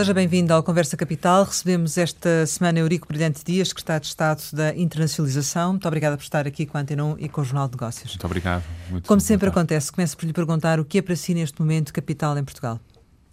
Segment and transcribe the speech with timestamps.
[0.00, 1.44] Seja bem-vindo ao Conversa Capital.
[1.44, 5.72] Recebemos esta semana Eurico Brilhante Dias, secretário de Estado da Internacionalização.
[5.72, 8.12] Muito obrigada por estar aqui com a Antena 1 e com o Jornal de Negócios.
[8.12, 8.64] Muito obrigado.
[8.88, 11.92] Muito Como sempre acontece, começo por lhe perguntar o que é para si neste momento
[11.92, 12.80] capital em Portugal?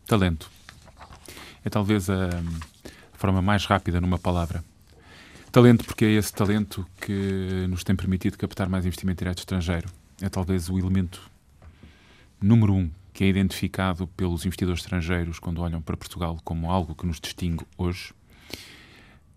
[0.05, 0.51] Talento.
[1.63, 2.31] É talvez a
[3.13, 4.61] forma mais rápida numa palavra.
[5.53, 9.87] Talento, porque é esse talento que nos tem permitido captar mais investimento direto estrangeiro.
[10.21, 11.31] É talvez o elemento
[12.41, 17.03] número um que é identificado pelos investidores estrangeiros quando olham para Portugal como algo que
[17.03, 18.13] nos distingue hoje.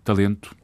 [0.05, 0.55] Talento,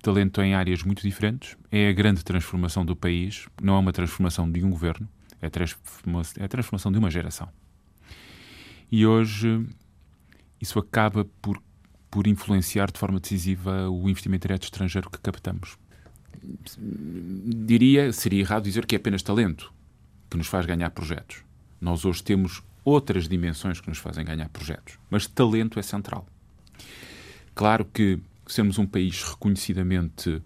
[0.00, 4.50] talento em áreas muito diferentes, é a grande transformação do país, não é uma transformação
[4.50, 5.06] de um governo,
[5.42, 7.50] é é a transformação de uma geração.
[8.90, 9.68] E hoje
[10.58, 11.62] isso acaba por,
[12.10, 15.76] por influenciar de forma decisiva o investimento direto estrangeiro que captamos.
[16.78, 19.70] Diria, seria errado dizer que é apenas talento
[20.30, 21.44] que nos faz ganhar projetos
[21.80, 26.26] nós hoje temos outras dimensões que nos fazem ganhar projetos, mas talento é central.
[27.54, 30.42] Claro que sermos um país reconhecidamente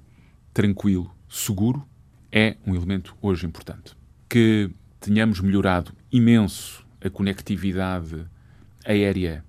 [0.53, 1.87] tranquilo, seguro,
[2.31, 3.97] é um elemento hoje importante.
[4.29, 4.70] Que
[5.01, 8.27] tenhamos melhorado imenso a conectividade
[8.85, 9.45] aérea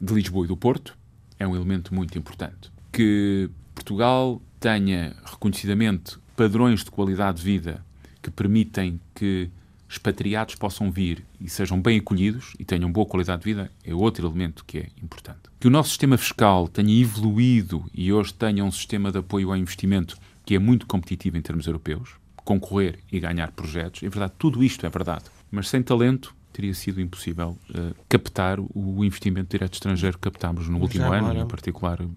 [0.00, 0.96] de Lisboa e do Porto
[1.38, 2.70] é um elemento muito importante.
[2.92, 7.84] Que Portugal tenha reconhecidamente padrões de qualidade de vida
[8.22, 9.50] que permitem que
[9.90, 14.28] expatriados possam vir e sejam bem acolhidos e tenham boa qualidade de vida é outro
[14.28, 15.40] elemento que é importante.
[15.58, 19.56] Que o nosso sistema fiscal tenha evoluído e hoje tenha um sistema de apoio ao
[19.56, 24.62] investimento que é muito competitivo em termos europeus, concorrer e ganhar projetos, é verdade, tudo
[24.62, 25.24] isto é verdade.
[25.50, 30.78] Mas sem talento teria sido impossível uh, captar o investimento direto estrangeiro que captámos no
[30.78, 32.10] último agora, ano, em particular uh,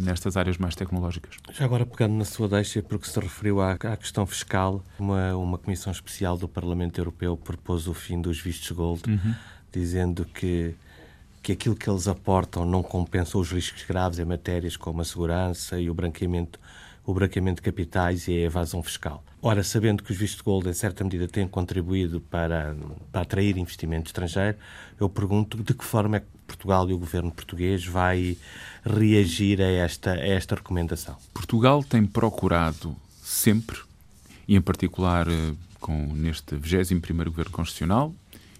[0.00, 1.36] nestas áreas mais tecnológicas.
[1.52, 5.58] Já agora, pegando na sua deixa, porque se referiu à, à, questão fiscal, uma, uma
[5.58, 9.34] comissão especial do Parlamento Europeu propôs o fim dos vistos gold, uhum.
[9.72, 10.74] dizendo que
[11.42, 15.78] que aquilo que eles aportam não compensa os riscos graves em matérias como a segurança
[15.78, 16.58] e o branqueamento
[17.06, 19.22] o branqueamento de capitais e a evasão fiscal.
[19.46, 22.74] Ora, sabendo que os vistos gold, em certa medida, têm contribuído para,
[23.12, 24.56] para atrair investimento estrangeiro,
[24.98, 28.38] eu pergunto de que forma é que Portugal e o governo português vai
[28.82, 31.18] reagir a esta, a esta recomendação?
[31.34, 33.76] Portugal tem procurado sempre,
[34.48, 38.14] e em particular eh, com neste 21º Governo Constitucional,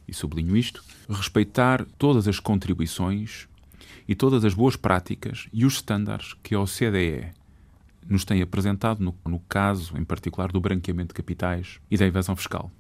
[0.07, 3.49] e sublinho isto, respeitar todas as contribuições
[4.07, 7.33] e todas as boas práticas e os estándares que a OCDE
[8.09, 12.37] nos tem apresentado no, no caso, em particular, do branqueamento de capitais e da evasão
[12.37, 12.71] fiscal.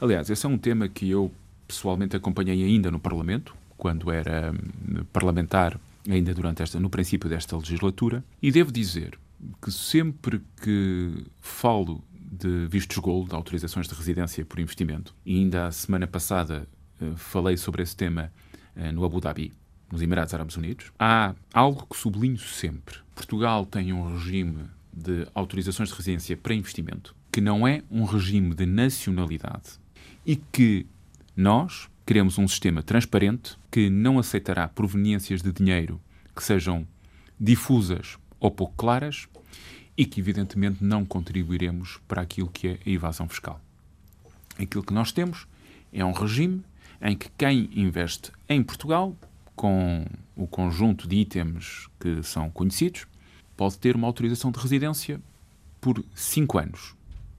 [0.00, 1.32] Aliás, esse é um tema que eu
[1.66, 5.78] pessoalmente acompanhei ainda no Parlamento, quando era hum, parlamentar,
[6.08, 9.18] ainda durante esta, no princípio desta legislatura, e devo dizer
[9.60, 15.66] que sempre que falo de vistos gold, de autorizações de residência por investimento, e ainda
[15.66, 16.66] a semana passada
[17.00, 18.32] uh, falei sobre esse tema
[18.76, 19.52] uh, no Abu Dhabi,
[19.90, 22.96] nos Emirados Árabes Unidos, há algo que sublinho sempre.
[23.14, 28.54] Portugal tem um regime de autorizações de residência para investimento que não é um regime
[28.54, 29.78] de nacionalidade
[30.24, 30.86] e que
[31.36, 36.00] nós queremos um sistema transparente que não aceitará proveniências de dinheiro
[36.34, 36.86] que sejam
[37.38, 39.28] difusas ou pouco claras
[39.96, 43.60] e que, evidentemente, não contribuiremos para aquilo que é a evasão fiscal.
[44.58, 45.46] Aquilo que nós temos
[45.92, 46.62] é um regime
[47.02, 49.14] em que quem investe em Portugal
[49.56, 50.04] com
[50.36, 53.06] o conjunto de itens que são conhecidos,
[53.56, 55.20] pode ter uma autorização de residência
[55.80, 56.94] por cinco anos.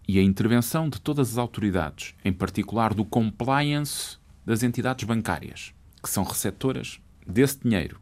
[0.07, 6.09] E a intervenção de todas as autoridades, em particular do compliance das entidades bancárias, que
[6.09, 7.99] são receptoras desse dinheiro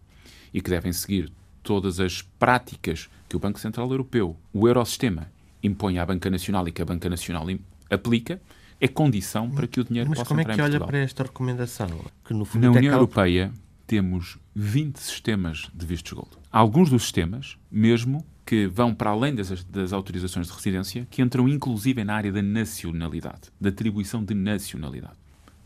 [0.53, 5.29] e que devem seguir todas as práticas que o Banco Central Europeu, o Eurosistema,
[5.61, 7.47] impõe à Banca Nacional e que a Banca Nacional
[7.89, 8.39] aplica,
[8.79, 10.69] é condição para que o dinheiro Mas possa entrar em Portugal.
[10.69, 11.89] Mas como é que olha para esta recomendação?
[12.23, 13.51] Que, no fundo, Na União Europeia,
[13.85, 16.31] temos 20 sistemas de vistos gold.
[16.51, 21.47] Alguns dos sistemas, mesmo, que vão para além das, das, autorizações de residência, que entram
[21.47, 25.17] inclusive na área da nacionalidade, da atribuição de nacionalidade.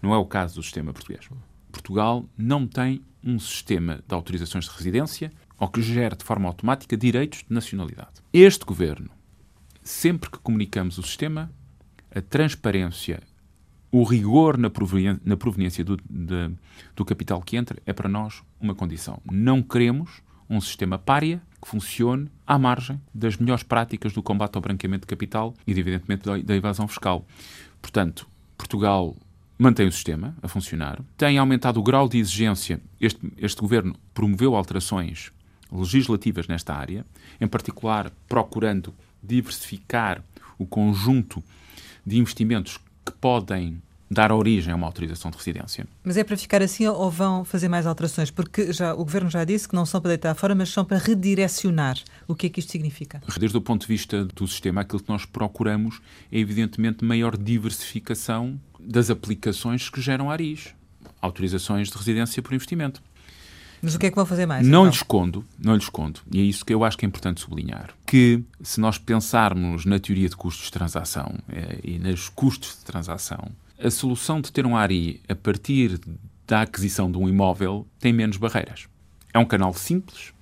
[0.02, 1.28] Não é o caso do sistema português.
[1.72, 6.96] Portugal não tem um sistema de autorizações de residência ou que gere de forma automática
[6.96, 8.22] direitos de nacionalidade.
[8.32, 9.10] Este governo,
[9.84, 11.52] sempre que comunicamos o sistema,
[12.16, 13.22] a transparência
[13.92, 16.52] o rigor na proveniência, na proveniência do, de,
[16.96, 19.22] do capital que entra é para nós uma condição.
[19.32, 24.62] Não queremos um sistema párea que funcione à margem das melhores práticas do combate ao
[24.62, 27.26] branqueamento de capital e, evidentemente, da, da evasão fiscal.
[27.82, 28.28] Portanto,
[28.58, 29.16] Portugal
[29.58, 32.80] mantém o sistema a funcionar, tem aumentado o grau de exigência.
[33.00, 35.32] Este, este governo promoveu alterações
[35.72, 37.06] legislativas nesta área,
[37.40, 40.24] em particular procurando diversificar
[40.58, 41.44] o conjunto
[42.06, 42.80] de investimentos
[43.20, 45.86] podem dar origem a uma autorização de residência.
[46.04, 48.32] Mas é para ficar assim ou vão fazer mais alterações?
[48.32, 50.98] Porque já, o Governo já disse que não são para deitar fora, mas são para
[50.98, 51.98] redirecionar.
[52.28, 53.22] O que é que isto significa?
[53.40, 56.02] Desde o ponto de vista do sistema, aquilo que nós procuramos
[56.32, 60.74] é, evidentemente, maior diversificação das aplicações que geram ARIs,
[61.22, 63.02] autorizações de residência por investimento.
[63.82, 64.66] Mas o que é que vão fazer mais?
[64.66, 64.86] Não então?
[64.86, 67.92] lhes escondo, não lhes escondo, e é isso que eu acho que é importante sublinhar,
[68.06, 72.86] que se nós pensarmos na teoria de custos de transação eh, e nos custos de
[72.86, 73.50] transação,
[73.82, 76.00] a solução de ter um ARI a partir
[76.46, 78.88] da aquisição de um imóvel tem menos barreiras.
[79.34, 80.34] É um canal simples.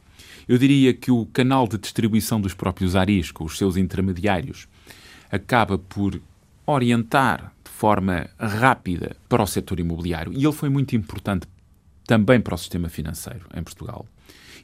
[0.48, 4.68] Eu diria que o canal de distribuição dos próprios ARIs, com os seus intermediários,
[5.30, 6.20] acaba por
[6.66, 11.46] orientar de forma rápida para o setor imobiliário e ele foi muito importante
[12.08, 14.08] também para o sistema financeiro em Portugal.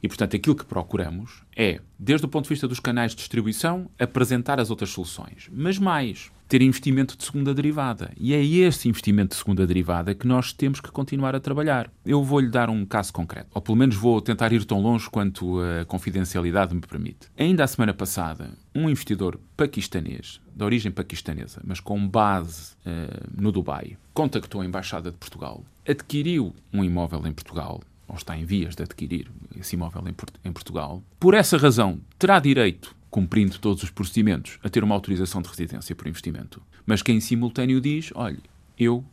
[0.02, 3.88] E, portanto, aquilo que procuramos é, desde o ponto de vista dos canais de distribuição,
[3.98, 5.48] apresentar as outras soluções.
[5.52, 8.12] Mas mais, ter investimento de segunda derivada.
[8.16, 11.90] E é esse investimento de segunda derivada que nós temos que continuar a trabalhar.
[12.04, 15.60] Eu vou-lhe dar um caso concreto, ou pelo menos vou tentar ir tão longe quanto
[15.60, 17.28] a confidencialidade me permite.
[17.36, 23.50] Ainda a semana passada, um investidor paquistanês, de origem paquistanesa, mas com base uh, no
[23.50, 28.74] Dubai, contactou a Embaixada de Portugal, adquiriu um imóvel em Portugal ou está em vias
[28.74, 30.04] de adquirir esse imóvel
[30.44, 35.40] em Portugal, por essa razão terá direito, cumprindo todos os procedimentos, a ter uma autorização
[35.40, 36.60] de residência por investimento.
[36.84, 38.40] Mas quem em simultâneo diz: olha,
[38.76, 39.04] eu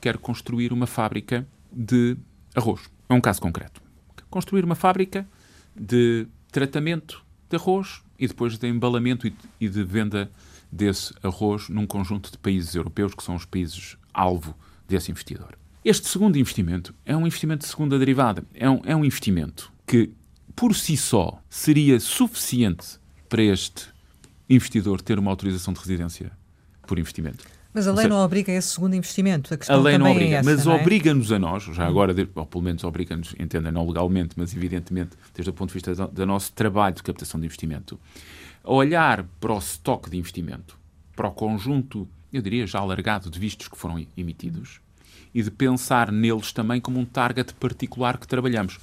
[0.00, 2.16] quero construir uma fábrica de
[2.54, 2.88] arroz.
[3.08, 3.82] É um caso concreto.
[4.30, 5.28] Construir uma fábrica
[5.74, 9.26] de tratamento de arroz e depois de embalamento
[9.60, 10.30] e de venda
[10.70, 14.56] desse arroz num conjunto de países europeus que são os países alvo
[14.86, 15.58] desse investidor.
[15.84, 18.44] Este segundo investimento é um investimento de segunda derivada.
[18.54, 20.12] É um, é um investimento que,
[20.54, 22.97] por si só, seria suficiente
[23.28, 23.86] para este
[24.48, 26.32] investidor ter uma autorização de residência
[26.86, 27.44] por investimento.
[27.72, 29.54] Mas a lei seja, não obriga a esse segundo investimento.
[29.54, 30.70] A, a lei não é obriga, é essa, mas é?
[30.70, 35.50] obriga-nos a nós, já agora, ou pelo menos obriga-nos, entendem, não legalmente, mas evidentemente, desde
[35.50, 38.00] o ponto de vista do, do nosso trabalho de captação de investimento,
[38.64, 40.78] a olhar para o estoque de investimento,
[41.14, 44.80] para o conjunto, eu diria, já alargado de vistos que foram emitidos,
[45.34, 48.78] e de pensar neles também como um target particular que trabalhamos.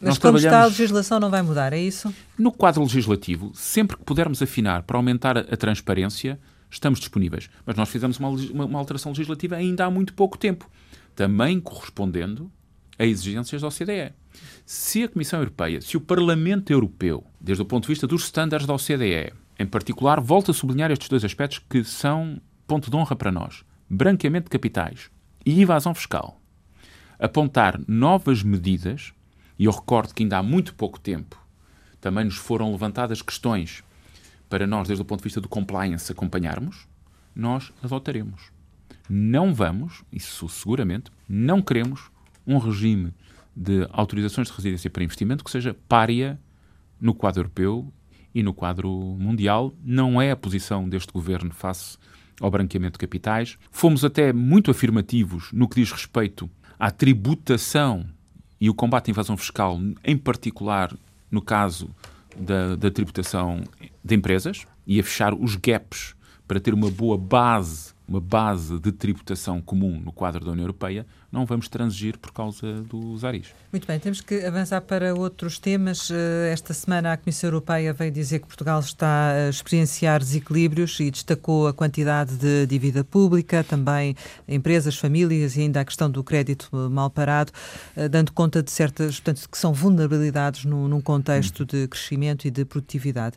[0.00, 2.14] Mas Nós como está a legislação não vai mudar, é isso?
[2.38, 6.38] No quadro legislativo, sempre que pudermos afinar para aumentar a, transparência,
[6.70, 7.48] estamos disponíveis.
[7.64, 10.70] Mas nós fizemos uma, uma, uma alteração legislativa ainda há muito pouco tempo,
[11.14, 12.50] também correspondendo
[12.98, 14.12] a exigências da OCDE.
[14.64, 18.66] Se a Comissão Europeia, se o Parlamento Europeu, desde o ponto de vista dos estándares
[18.66, 23.16] da OCDE, em particular, volta a sublinhar estes dois aspectos que são ponto de honra
[23.16, 25.10] para nós: branqueamento de capitais
[25.46, 26.40] e evasão fiscal,
[27.18, 29.12] apontar novas medidas,
[29.56, 31.40] e eu recordo que ainda há muito pouco tempo
[32.00, 33.82] também nos foram levantadas questões
[34.48, 36.86] para nós, desde o ponto de vista do compliance, acompanharmos,
[37.34, 38.52] nós adotaremos.
[39.08, 42.10] Não vamos, isso seguramente, não queremos
[42.46, 43.12] um regime
[43.56, 46.38] de autorizações de residência para investimento que seja párea
[47.00, 47.92] no quadro europeu
[48.34, 48.88] e no quadro
[49.18, 49.74] mundial.
[49.82, 51.98] Não é a posição deste governo face
[52.40, 53.58] ao branqueamento de capitais.
[53.70, 58.06] Fomos até muito afirmativos no que diz respeito à tributação
[58.60, 60.94] e o combate à invasão fiscal, em particular
[61.30, 61.90] no caso
[62.36, 63.62] da, da tributação
[64.04, 66.14] de empresas, e a fechar os gaps
[66.46, 71.06] para ter uma boa base uma base de tributação comum no quadro da União Europeia,
[71.30, 73.48] não vamos transigir por causa dos ARIs.
[73.72, 76.10] Muito bem, temos que avançar para outros temas.
[76.10, 81.10] Eh, esta semana a Comissão Europeia veio dizer que Portugal está a experienciar desequilíbrios e
[81.10, 84.16] destacou a quantidade de dívida pública, também
[84.48, 87.52] empresas, famílias e ainda a questão do crédito mal parado,
[87.96, 92.64] eh, dando conta de certas, portanto, que são vulnerabilidades num, contexto de crescimento e de
[92.64, 93.36] produtividade.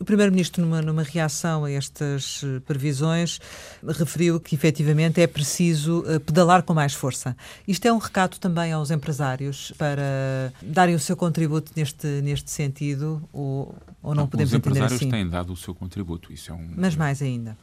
[0.00, 3.38] O Primeiro-Ministro, numa, numa reação a estas eh, previsões,
[3.86, 7.25] referiu que efetivamente é preciso pedalar com mais força.
[7.66, 13.26] Isto é um recado também aos empresários para darem o seu contributo neste, neste sentido
[13.32, 14.86] ou, ou não, não podemos entender assim?
[14.86, 16.32] Os empresários têm dado o seu contributo.
[16.32, 17.56] Isso é um, Mas mais ainda.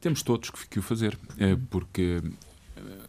[0.00, 2.22] Temos todos que, o fazer, eh, porque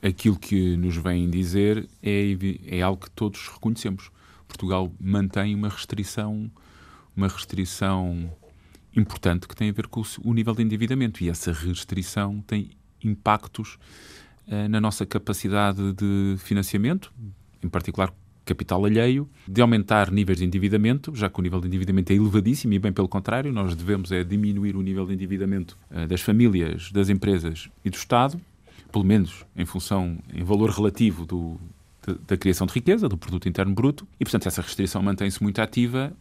[0.01, 2.37] aquilo que nos vêm dizer é,
[2.67, 4.11] é algo que todos reconhecemos.
[4.47, 6.49] Portugal mantém uma restrição,
[7.15, 8.31] uma restrição
[8.95, 12.71] importante que tem a ver com o nível de endividamento e essa restrição tem
[13.03, 13.77] impactos
[14.69, 17.11] na nossa capacidade de financiamento,
[17.63, 18.13] em particular
[18.45, 22.73] capital alheio, de aumentar níveis de endividamento, já que o nível de endividamento é elevadíssimo
[22.73, 26.91] e bem pelo contrário, nós devemos é diminuir o nível de endividamento uh, das famílias,
[26.91, 28.39] das empresas e do Estado,
[28.91, 31.59] pelo menos em função, em valor relativo do,
[32.27, 36.13] da criação de riqueza, do produto interno bruto, e portanto essa restrição mantém-se muito ativa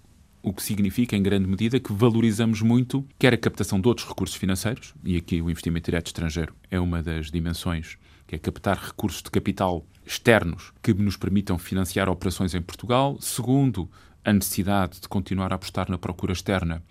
[0.42, 4.36] o que significa, em grande medida, que valorizamos muito quer a captação de outros recursos
[4.36, 7.96] financeiros, e aqui o investimento direto estrangeiro é uma das dimensões
[8.38, 13.16] que é captar recursos de capital externos que nos permitam financiar operações em Portugal.
[13.20, 13.88] Segundo,
[14.24, 16.82] a necessidade de continuar a apostar na procura externa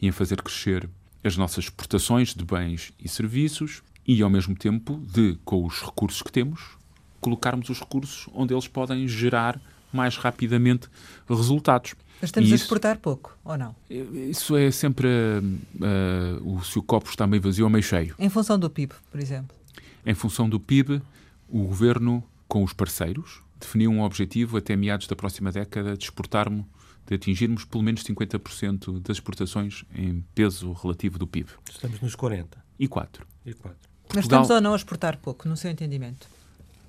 [0.00, 0.88] e em fazer crescer
[1.24, 6.22] as nossas exportações de bens e serviços e, ao mesmo tempo, de, com os recursos
[6.22, 6.76] que temos,
[7.20, 9.60] colocarmos os recursos onde eles podem gerar
[9.92, 10.88] mais rapidamente
[11.28, 11.94] resultados.
[12.20, 13.74] Mas estamos e a exportar isso, pouco, ou não?
[13.88, 18.14] Isso é sempre uh, uh, o, se o copo está meio vazio ou meio cheio.
[18.18, 19.61] Em função do PIB, por exemplo?
[20.04, 21.00] Em função do PIB,
[21.48, 26.64] o governo, com os parceiros, definiu um objetivo até meados da próxima década de exportarmos,
[27.06, 31.50] de atingirmos pelo menos 50% das exportações em peso relativo do PIB.
[31.70, 32.62] Estamos nos 40.
[32.78, 33.26] E 4.
[33.46, 33.78] E 4.
[34.14, 36.26] Mas estamos ou não a exportar pouco, no seu entendimento?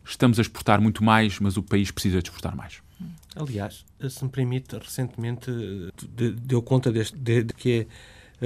[0.06, 2.82] Estamos a exportar muito mais, mas o país precisa de exportar mais.
[3.36, 5.50] Aliás, se me permite, recentemente
[6.42, 7.88] deu conta deste, de, de que é,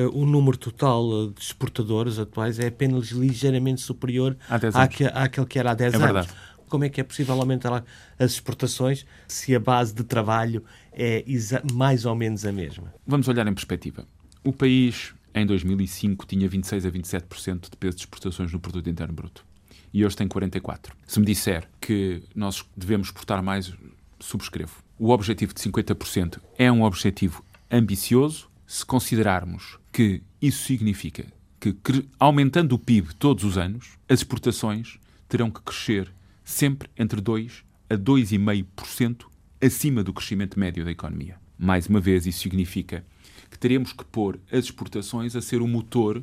[0.05, 5.73] o número total de exportadores atuais é apenas ligeiramente superior àquele, àquele que era há
[5.73, 6.05] 10 é anos.
[6.05, 6.29] Verdade.
[6.69, 7.83] Como é que é possível aumentar
[8.19, 11.23] as exportações se a base de trabalho é
[11.71, 12.93] mais ou menos a mesma?
[13.05, 14.05] Vamos olhar em perspectiva.
[14.43, 19.13] O país, em 2005, tinha 26 a 27% de peso de exportações no produto interno
[19.13, 19.45] bruto.
[19.93, 20.93] E hoje tem 44.
[21.07, 23.73] Se me disser que nós devemos exportar mais,
[24.19, 24.83] subscrevo.
[24.99, 31.25] O objetivo de 50% é um objetivo ambicioso se considerarmos que isso significa
[31.59, 31.73] que,
[32.19, 36.11] aumentando o PIB todos os anos, as exportações terão que crescer
[36.43, 39.25] sempre entre 2 a 2,5%
[39.61, 41.39] acima do crescimento médio da economia.
[41.57, 43.03] Mais uma vez, isso significa
[43.49, 46.21] que teremos que pôr as exportações a ser o motor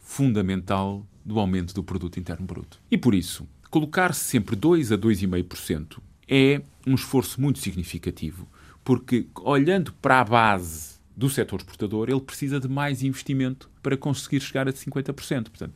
[0.00, 2.80] fundamental do aumento do produto interno bruto.
[2.90, 8.48] E por isso, colocar -se sempre 2 a 2,5% é um esforço muito significativo,
[8.82, 14.40] porque olhando para a base do setor exportador, ele precisa de mais investimento para conseguir
[14.40, 15.14] chegar a 50%.
[15.50, 15.72] Portanto,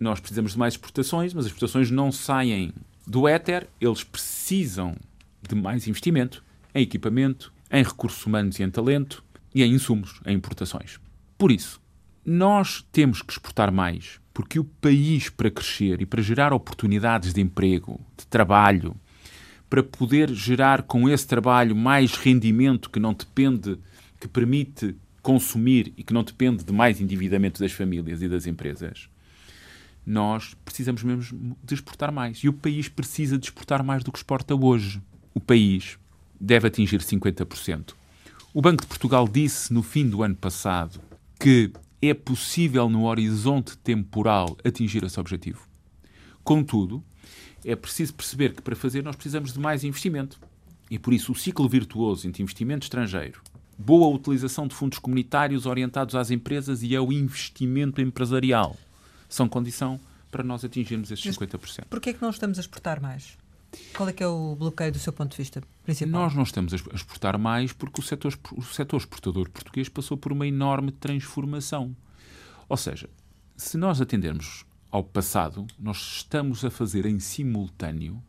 [0.00, 2.72] nós precisamos de mais exportações, mas as exportações não saem
[3.06, 4.96] do éter, eles precisam
[5.46, 6.42] de mais investimento
[6.74, 9.22] em equipamento, em recursos humanos e em talento
[9.54, 10.98] e em insumos, em importações.
[11.36, 11.78] Por isso,
[12.24, 17.42] nós temos que exportar mais, porque o país, para crescer e para gerar oportunidades de
[17.42, 18.96] emprego, de trabalho,
[19.68, 23.78] para poder gerar com esse trabalho mais rendimento que não depende,
[24.18, 29.08] que permite consumir e que não depende de mais endividamento das famílias e das empresas,
[30.06, 32.38] nós precisamos mesmo de exportar mais.
[32.38, 35.02] E o país precisa de exportar mais do que exporta hoje.
[35.34, 35.98] O país
[36.40, 37.92] deve atingir 50%.
[38.54, 41.00] O Banco de Portugal disse no fim do ano passado
[41.38, 41.70] que
[42.00, 45.68] é possível, no horizonte temporal, atingir esse objetivo.
[46.42, 47.04] Contudo,
[47.64, 50.40] é preciso perceber que para fazer nós precisamos de mais investimento.
[50.90, 53.42] E por isso o ciclo virtuoso entre investimento estrangeiro,
[53.78, 58.76] boa utilização de fundos comunitários orientados às empresas e ao investimento empresarial
[59.28, 61.84] são condição para nós atingirmos esses 50%.
[61.88, 63.38] Porquê é que não estamos a exportar mais?
[63.94, 66.22] Qual é que é o bloqueio do seu ponto de vista principal?
[66.22, 70.32] Nós não estamos a exportar mais porque o setor, o setor exportador português passou por
[70.32, 71.94] uma enorme transformação.
[72.68, 73.08] Ou seja,
[73.56, 78.22] se nós atendermos ao passado, nós estamos a fazer em simultâneo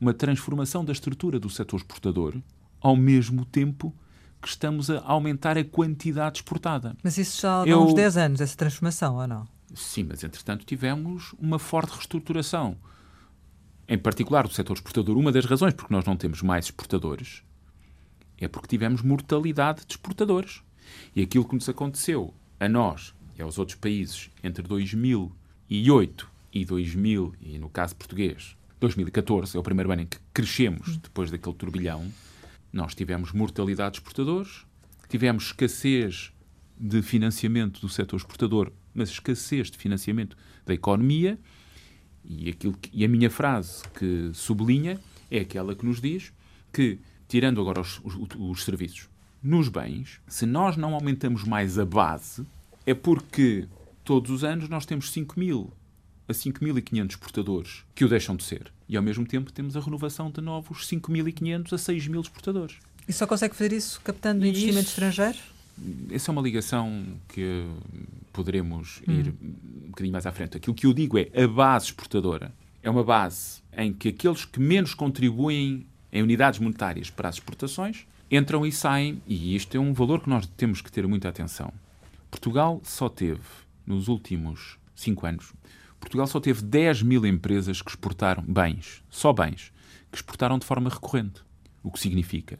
[0.00, 2.36] uma transformação da estrutura do setor exportador,
[2.80, 3.94] ao mesmo tempo
[4.40, 6.96] que estamos a aumentar a quantidade exportada.
[7.02, 7.82] Mas isso já há Eu...
[7.82, 9.48] uns 10 anos, essa transformação, ou não?
[9.74, 12.76] Sim, mas entretanto tivemos uma forte reestruturação.
[13.86, 17.42] Em particular do setor exportador, uma das razões porque nós não temos mais exportadores
[18.40, 20.62] é porque tivemos mortalidade de exportadores.
[21.14, 27.34] E aquilo que nos aconteceu a nós e aos outros países entre 2008 e 2000,
[27.40, 32.06] e no caso português, 2014 é o primeiro ano em que crescemos depois daquele turbilhão,
[32.72, 34.64] nós tivemos mortalidade de exportadores,
[35.08, 36.32] tivemos escassez
[36.78, 41.38] de financiamento do setor exportador mas escassez de financiamento da economia.
[42.24, 44.98] E, aquilo que, e a minha frase que sublinha
[45.30, 46.32] é aquela que nos diz
[46.72, 46.98] que,
[47.28, 49.08] tirando agora os, os, os serviços,
[49.42, 52.44] nos bens, se nós não aumentamos mais a base,
[52.84, 53.66] é porque
[54.04, 55.72] todos os anos nós temos 5 mil
[56.28, 58.70] a 5.500 exportadores que o deixam de ser.
[58.88, 62.76] E ao mesmo tempo temos a renovação de novos 5.500 a 6.000 exportadores.
[63.08, 65.38] E só consegue fazer isso captando e investimento isso, estrangeiro?
[66.10, 67.64] Essa é uma ligação que
[68.32, 69.12] poderemos hum.
[69.12, 70.56] ir um bocadinho mais à frente.
[70.56, 74.60] Aquilo que eu digo é a base exportadora é uma base em que aqueles que
[74.60, 79.92] menos contribuem em unidades monetárias para as exportações entram e saem, e isto é um
[79.92, 81.72] valor que nós temos que ter muita atenção.
[82.30, 83.40] Portugal só teve,
[83.86, 85.52] nos últimos cinco anos,
[86.00, 89.72] Portugal só teve 10 mil empresas que exportaram bens, só bens,
[90.10, 91.42] que exportaram de forma recorrente.
[91.82, 92.58] O que significa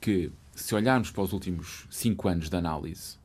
[0.00, 3.16] que se olharmos para os últimos cinco anos de análise,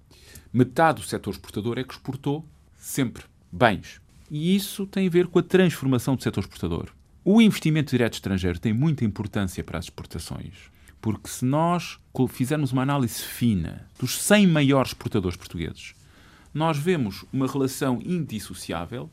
[0.54, 2.46] metade do setor exportador é que exportou
[2.78, 4.00] sempre bens.
[4.30, 6.90] E isso tem a ver com a transformação do setor exportador.
[7.24, 10.54] O investimento direto estrangeiro tem muita importância para as exportações,
[11.02, 11.98] porque se nós
[12.30, 15.94] fizermos uma análise fina dos 100 maiores exportadores portugueses,
[16.54, 19.10] nós vemos uma relação indissociável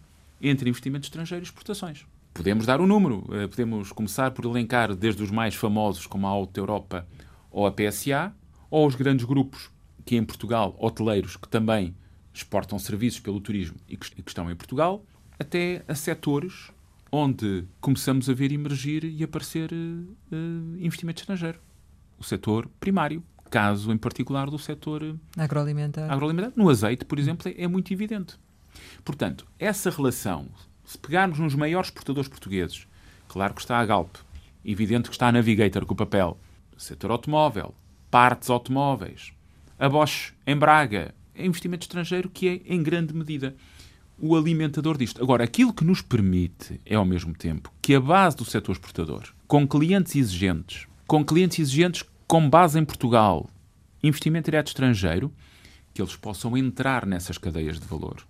[0.49, 2.07] entre investimento estrangeiro e exportações.
[2.33, 6.27] Podemos dar o um número, eh, podemos começar por elencar desde os mais famosos, como
[6.27, 7.07] a Auto Europa
[7.51, 8.35] ou a PSA,
[8.71, 9.71] ou os grandes grupos
[10.05, 11.95] que em Portugal, hoteleiros, que também
[12.33, 15.05] exportam serviços pelo turismo e que estão em Portugal,
[15.39, 16.71] até a setores
[17.11, 21.61] onde começamos a ver emergir e aparecer uh, investimento estrangeiro.
[22.19, 26.11] O setor primário, caso em particular do setor agroalimentar.
[26.11, 26.53] agroalimentar.
[26.57, 28.37] No azeite, por exemplo, é, é muito evidente.
[29.05, 30.49] Portanto, essa relação,
[30.85, 32.87] se pegarmos nos maiores exportadores portugueses,
[33.29, 34.17] claro que está a Galp,
[34.65, 36.39] evidente que está a Navigator com o papel,
[36.77, 37.75] setor automóvel,
[38.11, 39.33] partes automóveis,
[39.79, 43.57] a Bosch em Braga, é investimento estrangeiro que é, em grande medida,
[44.19, 45.23] o alimentador disto.
[45.23, 49.25] Agora, aquilo que nos permite é, ao mesmo tempo, que a base do setor exportador,
[49.47, 53.49] com clientes exigentes, com clientes exigentes com base em Portugal,
[54.03, 55.33] investimento direto estrangeiro,
[55.93, 58.27] que eles possam entrar nessas cadeias de valor,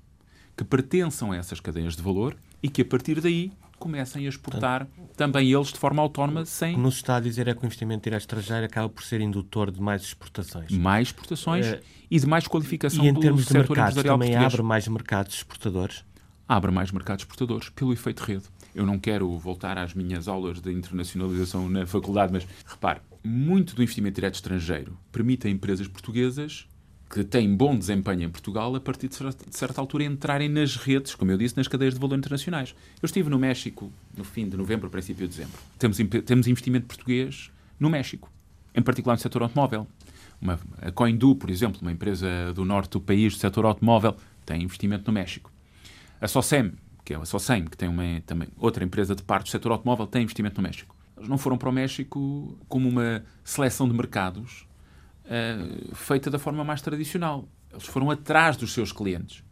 [0.56, 4.86] que pertençam a essas cadeias de valor e que, a partir daí, comecem a exportar
[4.86, 6.76] Portanto, também eles de forma autónoma sem...
[6.76, 9.80] Nos está a dizer é que o investimento direto estrangeiro acaba por ser indutor de
[9.80, 10.70] mais exportações.
[10.70, 11.80] Mais exportações uh,
[12.10, 14.54] e de mais qualificação e em termos do de mercados, também português.
[14.54, 16.04] abre mais mercados exportadores?
[16.48, 18.44] Abre mais mercados exportadores, pelo efeito rede.
[18.74, 23.82] Eu não quero voltar às minhas aulas de internacionalização na faculdade, mas repare, muito do
[23.82, 26.66] investimento direto estrangeiro permite a empresas portuguesas
[27.14, 29.16] que têm bom desempenho em Portugal, a partir de
[29.50, 32.74] certa altura entrarem nas redes, como eu disse, nas cadeias de valor internacionais.
[33.00, 35.56] Eu estive no México no fim de novembro, princípio de dezembro.
[35.78, 38.28] Temos, temos investimento português no México,
[38.74, 39.86] em particular no setor automóvel.
[40.42, 44.64] Uma, a Coindu, por exemplo, uma empresa do norte do país do setor automóvel, tem
[44.64, 45.52] investimento no México.
[46.20, 46.72] A Socem,
[47.04, 50.08] que é a Socem, que tem uma, também outra empresa de parte do setor automóvel,
[50.08, 50.96] tem investimento no México.
[51.16, 54.66] Eles não foram para o México como uma seleção de mercados
[55.24, 57.48] uh, feita da forma mais tradicional.
[57.70, 59.42] Eles foram atrás dos seus clientes.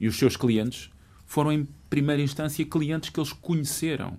[0.00, 0.90] E os seus clientes
[1.26, 4.16] foram, em primeira instância, clientes que eles conheceram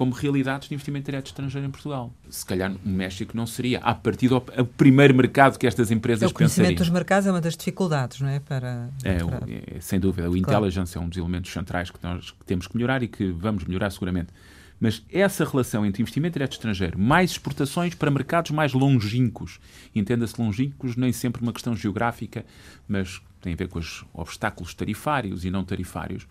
[0.00, 2.10] como realidades de investimento direto estrangeiro em Portugal.
[2.30, 4.40] Se calhar o México não seria, a partir do
[4.78, 6.30] primeiro mercado que estas empresas pensariam.
[6.30, 6.86] O conhecimento pensariam.
[6.86, 8.40] dos mercados é uma das dificuldades, não é?
[8.40, 9.46] Para, é, para...
[9.76, 10.30] é sem dúvida.
[10.30, 10.38] O claro.
[10.38, 13.90] intelligence é um dos elementos centrais que nós temos que melhorar e que vamos melhorar
[13.90, 14.32] seguramente.
[14.80, 19.60] Mas essa relação entre investimento direto estrangeiro mais exportações para mercados mais longínquos,
[19.94, 22.46] entenda-se longínquos nem sempre uma questão geográfica,
[22.88, 26.26] mas tem a ver com os obstáculos tarifários e não tarifários,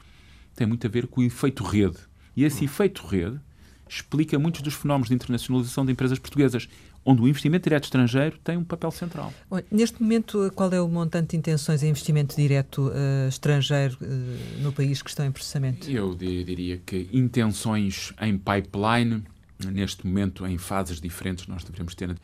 [0.56, 1.98] tem muito a ver com o efeito rede.
[2.36, 3.40] E esse efeito rede
[3.88, 6.68] explica muitos dos fenómenos de internacionalização de empresas portuguesas
[7.10, 9.34] onde o investimento direto estrangeiro tem um papel central.
[9.72, 14.72] Neste momento, qual é o montante de intenções em investimento direto uh, estrangeiro uh, no
[14.72, 15.90] país que estão em processamento?
[15.90, 19.24] Eu diria que intenções em pipeline,
[19.72, 22.16] neste momento em fases diferentes, nós devemos ter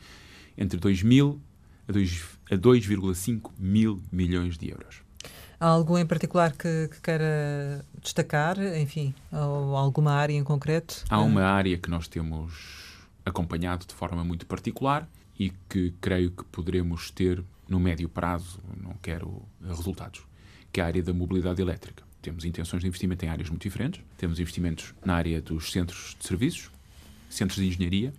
[0.56, 1.40] entre 2 mil
[1.88, 1.92] a
[2.56, 5.00] 2,5 mil milhões de euros.
[5.58, 11.02] Há algo em particular que, que queira destacar, enfim, ou alguma área em concreto?
[11.08, 12.85] Há uma área que nós temos
[13.26, 15.08] acompanhado de forma muito particular
[15.38, 20.22] e que creio que poderemos ter no médio prazo, não quero resultados,
[20.72, 22.04] que é a área da mobilidade elétrica.
[22.22, 24.02] Temos intenções de investimento em áreas muito diferentes.
[24.16, 26.70] Temos investimentos na área dos centros de serviços,
[27.28, 28.12] centros de engenharia,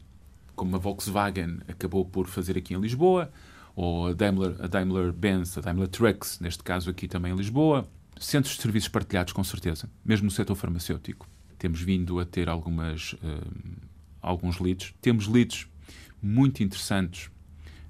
[0.55, 3.31] como a Volkswagen acabou por fazer aqui em Lisboa,
[3.75, 7.87] ou a Daimler, a Daimler Benz, a Daimler Trucks, neste caso aqui também em Lisboa.
[8.19, 11.27] Centros de serviços partilhados, com certeza, mesmo no setor farmacêutico.
[11.59, 13.17] Temos vindo a ter algumas uh,
[14.27, 14.93] alguns leads.
[15.01, 15.67] Temos leads
[16.21, 17.29] muito interessantes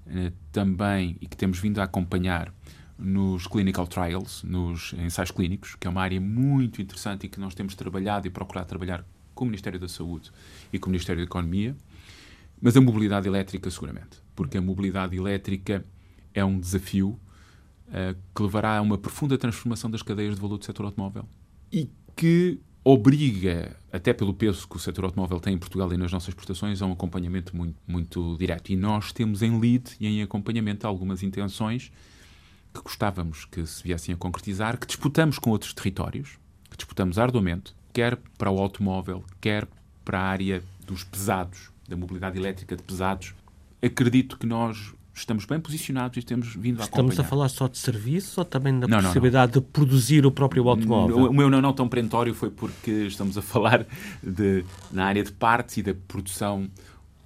[0.06, 2.54] eh, também e que temos vindo a acompanhar
[2.98, 7.54] nos clinical trials, nos ensaios clínicos, que é uma área muito interessante e que nós
[7.54, 10.32] temos trabalhado e procurado trabalhar com o Ministério da Saúde
[10.74, 11.76] e com o Ministério da Economia,
[12.60, 15.86] mas a mobilidade elétrica seguramente, porque a mobilidade elétrica
[16.34, 17.20] é um desafio
[17.90, 21.28] uh, que levará a uma profunda transformação das cadeias de valor do setor automóvel
[21.72, 26.10] e que obriga, até pelo peso que o setor automóvel tem em Portugal e nas
[26.10, 28.72] nossas exportações, a um acompanhamento muito, muito direto.
[28.72, 31.92] E nós temos em lead e em acompanhamento algumas intenções
[32.74, 37.76] que gostávamos que se viessem a concretizar, que disputamos com outros territórios, que disputamos arduamente,
[37.92, 39.68] quer para o automóvel, quer
[40.06, 43.34] para a área dos pesados, da mobilidade elétrica de pesados.
[43.82, 47.10] Acredito que nós estamos bem posicionados e temos vindo a acompanhar.
[47.10, 49.68] Estamos a falar só de serviço ou também da não, possibilidade não, não.
[49.68, 51.30] de produzir o próprio automóvel?
[51.30, 53.86] O meu não, não tão perentório foi porque estamos a falar
[54.24, 56.70] de, na área de partes e da produção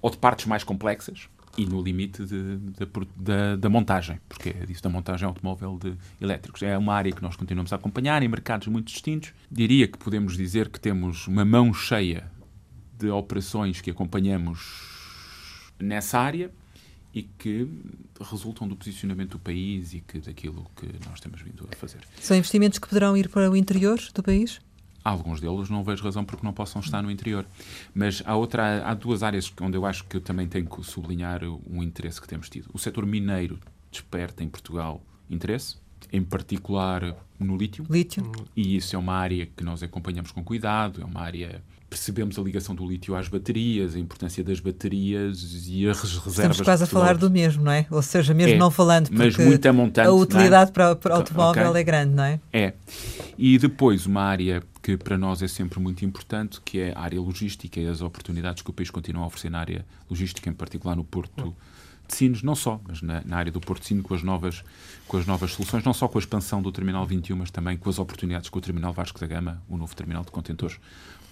[0.00, 4.66] ou de partes mais complexas, e no limite de, de, da, da, montagem, porque é
[4.66, 6.62] disso da montagem automóvel de elétricos.
[6.62, 9.32] É uma área que nós continuamos a acompanhar em mercados muito distintos.
[9.50, 12.30] Diria que podemos dizer que temos uma mão cheia
[12.98, 16.50] de operações que acompanhamos nessa área
[17.14, 17.68] e que
[18.20, 22.00] resultam do posicionamento do país e que daquilo que nós temos vindo a fazer.
[22.20, 24.60] São investimentos que poderão ir para o interior do país?
[25.04, 27.44] Alguns deles não vejo razão porque não possam estar no interior.
[27.92, 31.42] Mas há, outra, há duas áreas onde eu acho que eu também tenho que sublinhar
[31.44, 32.70] um interesse que temos tido.
[32.72, 33.58] O setor mineiro
[33.90, 35.76] desperta em Portugal interesse,
[36.12, 37.84] em particular no lítio.
[37.90, 38.30] Lítio.
[38.56, 42.42] E isso é uma área que nós acompanhamos com cuidado, é uma área percebemos a
[42.42, 46.32] ligação do lítio às baterias, a importância das baterias e as reservas.
[46.32, 47.86] Estamos quase a falar do mesmo, não é?
[47.90, 50.72] Ou seja, mesmo é, não falando, porque mas muito montante, a utilidade é?
[50.72, 51.80] para, para o automóvel okay.
[51.82, 52.40] é grande, não é?
[52.50, 52.72] É.
[53.36, 57.20] E depois uma área que para nós é sempre muito importante, que é a área
[57.20, 60.96] logística e as oportunidades que o país continua a oferecer na área logística, em particular
[60.96, 61.54] no Porto
[62.08, 64.64] de Sines, não só, mas na, na, área do Porto de Sines, com as, novas,
[65.06, 67.88] com as novas soluções, não só com a expansão do Terminal 21, mas também com
[67.90, 70.78] as oportunidades que o Terminal Vasco da Gama, o novo terminal de contentores,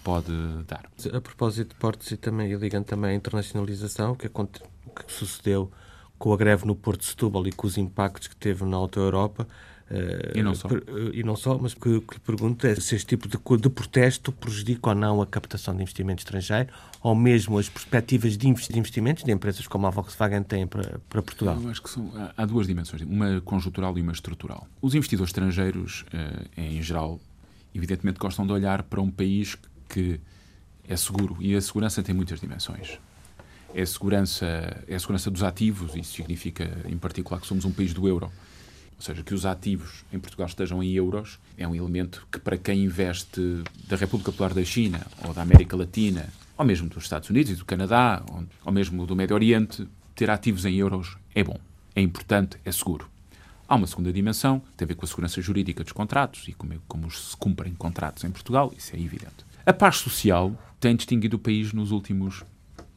[0.03, 0.33] pode
[0.67, 0.89] dar.
[1.13, 5.71] A propósito de portos e também ligando também à internacionalização, que, o que sucedeu
[6.19, 9.01] com a greve no Porto de Setúbal e com os impactos que teve na Alta
[9.01, 9.47] Europa,
[9.91, 10.69] Uh, e não só.
[10.69, 13.27] Per, uh, e não só, mas o que, que lhe pergunto é se este tipo
[13.27, 18.39] de, de protesto prejudica ou não a captação de investimento estrangeiro ou mesmo as perspectivas
[18.39, 21.59] de investimentos de empresas como a Volkswagen têm para, para Portugal.
[21.61, 24.65] Eu acho que são, há duas dimensões, uma conjuntural e uma estrutural.
[24.81, 27.19] Os investidores estrangeiros, uh, em geral,
[27.75, 29.57] evidentemente gostam de olhar para um país
[29.92, 30.20] que
[30.88, 32.98] é seguro e a segurança tem muitas dimensões.
[33.74, 34.46] É a segurança,
[34.88, 38.31] é a segurança dos ativos, isso significa, em particular, que somos um país do euro
[39.00, 42.59] ou seja, que os ativos em Portugal estejam em euros, é um elemento que para
[42.59, 47.31] quem investe da República Popular da China ou da América Latina, ou mesmo dos Estados
[47.31, 51.42] Unidos e do Canadá, ou, ou mesmo do Médio Oriente, ter ativos em euros é
[51.42, 51.59] bom,
[51.96, 53.09] é importante, é seguro.
[53.66, 56.79] Há uma segunda dimensão, tem a ver com a segurança jurídica dos contratos e como,
[56.87, 59.46] como se cumprem contratos em Portugal, isso é evidente.
[59.71, 62.43] A paz social tem distinguido o país nos últimos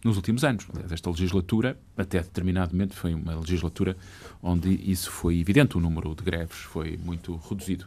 [0.03, 0.65] nos últimos anos.
[0.89, 3.95] Esta legislatura, até determinado momento, foi uma legislatura
[4.41, 7.85] onde isso foi evidente, o número de greves foi muito reduzido.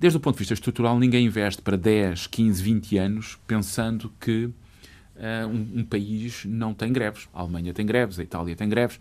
[0.00, 4.46] Desde o ponto de vista estrutural, ninguém investe para 10, 15, 20 anos pensando que
[4.46, 7.28] uh, um, um, país não tem greves.
[7.34, 8.98] A Alemanha tem greves, a Itália tem greves.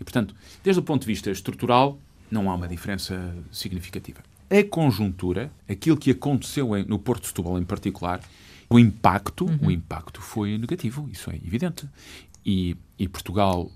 [0.00, 4.22] E, portanto, desde o ponto de vista estrutural, não há uma diferença significativa.
[4.50, 8.20] A conjuntura, aquilo que aconteceu no Porto de Setúbal em particular,
[8.68, 9.68] o impacto, uhum.
[9.68, 11.88] o impacto foi negativo, isso é evidente.
[12.44, 13.70] E, e, Portugal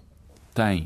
[0.55, 0.85] tem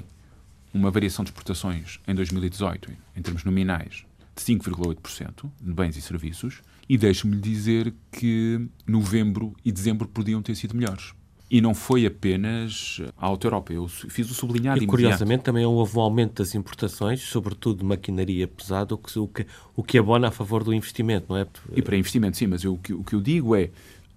[0.72, 4.04] uma variação de exportações em 2018, em termos nominais,
[4.36, 10.54] de 5,8% de bens e serviços, e deixe-me dizer que novembro e dezembro podiam ter
[10.54, 11.12] sido melhores.
[11.52, 13.74] E não foi apenas a Alta Europa.
[13.74, 18.48] Eu fiz o sublinhado E curiosamente também houve um aumento das importações, sobretudo de maquinaria
[18.48, 21.46] pesada, o que, o que, o que abona a favor do investimento, não é?
[21.76, 23.68] E para investimento, sim, mas eu, o, que, o que eu digo é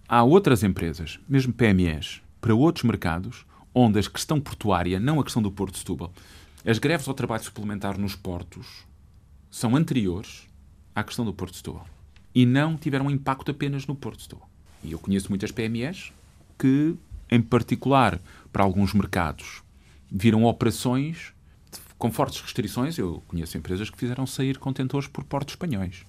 [0.08, 5.42] há outras empresas, mesmo PMEs, para outros mercados, onde a questão portuária, não a questão
[5.42, 6.14] do Porto de Setúbal,
[6.66, 8.86] as greves ao trabalho suplementar nos portos
[9.52, 10.48] são anteriores
[10.96, 11.86] à questão do Porto de Setúbal.
[12.34, 14.50] E não tiveram impacto apenas no Porto de Setúbal.
[14.82, 16.14] E eu conheço muitas PMEs
[16.58, 16.96] que
[17.30, 18.20] em particular
[18.52, 19.64] para alguns mercados,
[20.12, 21.34] viram operações
[21.98, 22.98] com fortes restrições.
[22.98, 26.06] Eu conheço empresas que fizeram sair contentores por portos espanhóis,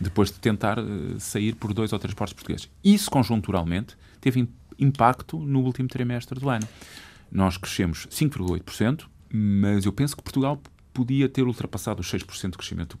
[0.00, 2.68] depois de tentar uh, sair por dois ou três portos portugueses.
[2.84, 6.66] Isso, conjunturalmente, teve impacto no último trimestre do ano.
[7.30, 10.60] Nós crescemos 5,8%, mas eu penso que Portugal
[10.92, 12.96] podia ter ultrapassado os 6% de crescimento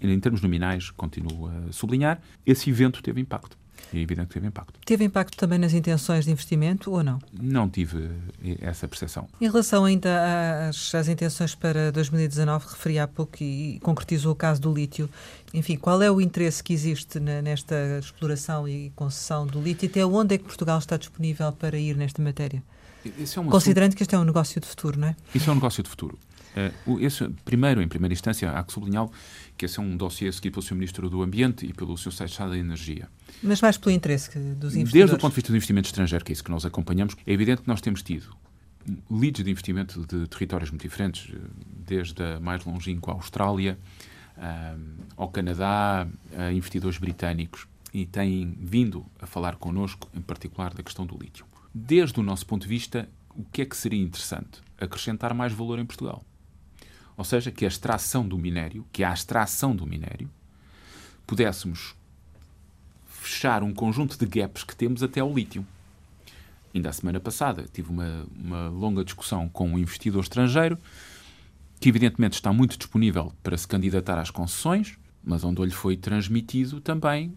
[0.00, 2.20] em termos nominais, continuo a sublinhar.
[2.46, 3.58] Esse evento teve impacto.
[3.94, 4.80] É evidente que teve impacto.
[4.84, 7.20] Teve impacto também nas intenções de investimento ou não?
[7.32, 8.10] Não tive
[8.60, 9.28] essa percepção.
[9.40, 14.60] Em relação ainda às, às intenções para 2019, referi há pouco e concretizou o caso
[14.60, 15.08] do lítio.
[15.52, 19.88] Enfim, qual é o interesse que existe na, nesta exploração e concessão do lítio?
[19.88, 22.60] Até onde é que Portugal está disponível para ir nesta matéria?
[23.06, 23.96] É Considerando assunto...
[23.96, 25.16] que este é um negócio de futuro, não é?
[25.32, 26.18] Isso é um negócio de futuro.
[26.86, 29.08] Uh, esse, primeiro, em primeira instância, há que sublinhar
[29.56, 30.74] que esse é um dossiê seguido pelo Sr.
[30.74, 32.12] Ministro do Ambiente e pelo Sr.
[32.12, 33.08] Secretário da Energia.
[33.42, 34.92] Mas mais pelo interesse dos investidores?
[34.92, 37.32] Desde o ponto de vista do investimento estrangeiro, que é isso que nós acompanhamos, é
[37.32, 38.36] evidente que nós temos tido
[39.10, 41.34] leads de investimento de territórios muito diferentes,
[41.86, 43.78] desde a mais longínqua Austrália,
[44.36, 50.82] uh, ao Canadá, a investidores britânicos, e têm vindo a falar connosco, em particular, da
[50.82, 51.46] questão do lítio.
[51.72, 54.60] Desde o nosso ponto de vista, o que é que seria interessante?
[54.78, 56.24] Acrescentar mais valor em Portugal.
[57.16, 60.28] Ou seja, que a extração do minério, que a extração do minério,
[61.26, 61.94] pudéssemos
[63.06, 65.66] fechar um conjunto de gaps que temos até ao lítio.
[66.74, 70.78] ainda a semana passada, tive uma, uma longa discussão com um investidor estrangeiro
[71.80, 76.80] que, evidentemente, está muito disponível para se candidatar às concessões, mas onde lhe foi transmitido
[76.80, 77.36] também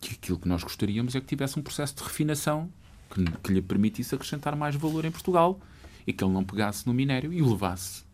[0.00, 2.70] que aquilo que nós gostaríamos é que tivesse um processo de refinação
[3.10, 5.58] que, que lhe permitisse acrescentar mais valor em Portugal
[6.06, 8.05] e que ele não pegasse no minério e o levasse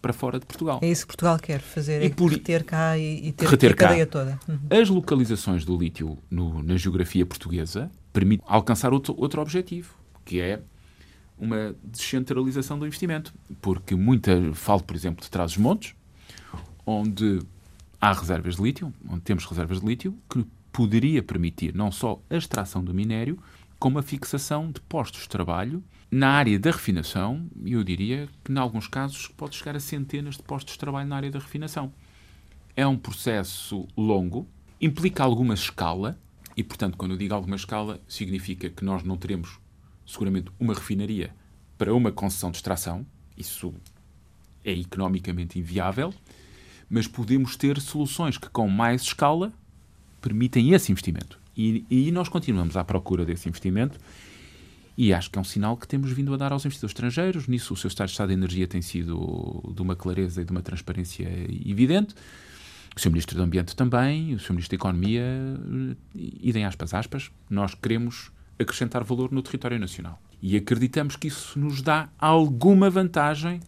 [0.00, 0.78] para fora de Portugal.
[0.82, 3.72] É isso que Portugal quer fazer, E é por- reter cá e, e ter Reter
[3.72, 4.12] a cadeia cá.
[4.12, 4.40] toda.
[4.48, 4.58] Uhum.
[4.80, 10.60] As localizações do lítio no- na geografia portuguesa permitem alcançar outro, outro objetivo, que é
[11.38, 13.32] uma descentralização do investimento.
[13.60, 15.94] Porque muita, falo, por exemplo, de Trás-os-Montes,
[16.86, 17.40] onde
[18.00, 22.36] há reservas de lítio, onde temos reservas de lítio, que poderia permitir não só a
[22.36, 23.38] extração do minério,
[23.78, 28.58] como a fixação de postos de trabalho na área da refinação, eu diria que, em
[28.58, 31.92] alguns casos, pode chegar a centenas de postos de trabalho na área da refinação.
[32.74, 34.48] É um processo longo,
[34.80, 36.18] implica alguma escala,
[36.56, 39.60] e, portanto, quando eu digo alguma escala, significa que nós não teremos,
[40.04, 41.32] seguramente, uma refinaria
[41.78, 43.72] para uma concessão de extração, isso
[44.64, 46.12] é economicamente inviável,
[46.88, 49.52] mas podemos ter soluções que, com mais escala,
[50.20, 51.38] permitem esse investimento.
[51.56, 53.98] E, e nós continuamos à procura desse investimento
[54.96, 57.46] e acho que é um sinal que temos vindo a dar aos investidores estrangeiros.
[57.46, 60.50] Nisso, o seu Estado de Estado de Energia tem sido de uma clareza e de
[60.50, 61.26] uma transparência
[61.64, 62.14] evidente.
[62.94, 63.10] O Sr.
[63.10, 64.52] Ministro do Ambiente também, o Sr.
[64.52, 65.24] Ministro da Economia,
[66.14, 70.20] idem aspas, aspas, nós queremos acrescentar valor no território nacional.
[70.42, 73.60] E acreditamos que isso nos dá alguma vantagem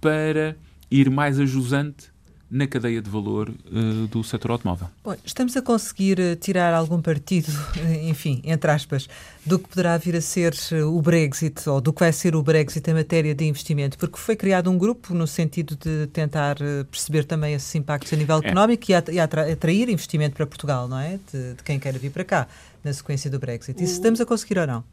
[0.00, 0.56] para
[0.90, 2.15] ir mais ajusante
[2.48, 4.88] na cadeia de valor eh, do setor automóvel.
[5.02, 9.08] Bom, estamos a conseguir eh, tirar algum partido, eh, enfim, entre aspas,
[9.44, 10.54] do que poderá vir a ser
[10.84, 14.36] o Brexit ou do que vai ser o Brexit em matéria de investimento, porque foi
[14.36, 16.56] criado um grupo no sentido de tentar
[16.90, 18.46] perceber também esses impactos a nível É.
[18.46, 21.18] económico e, atra- e atra- atrair investimento para Portugal, não é?
[21.32, 22.46] De, de quem queira vir para cá
[22.84, 23.82] na sequência do Brexit.
[23.82, 24.84] E se estamos a conseguir ou não?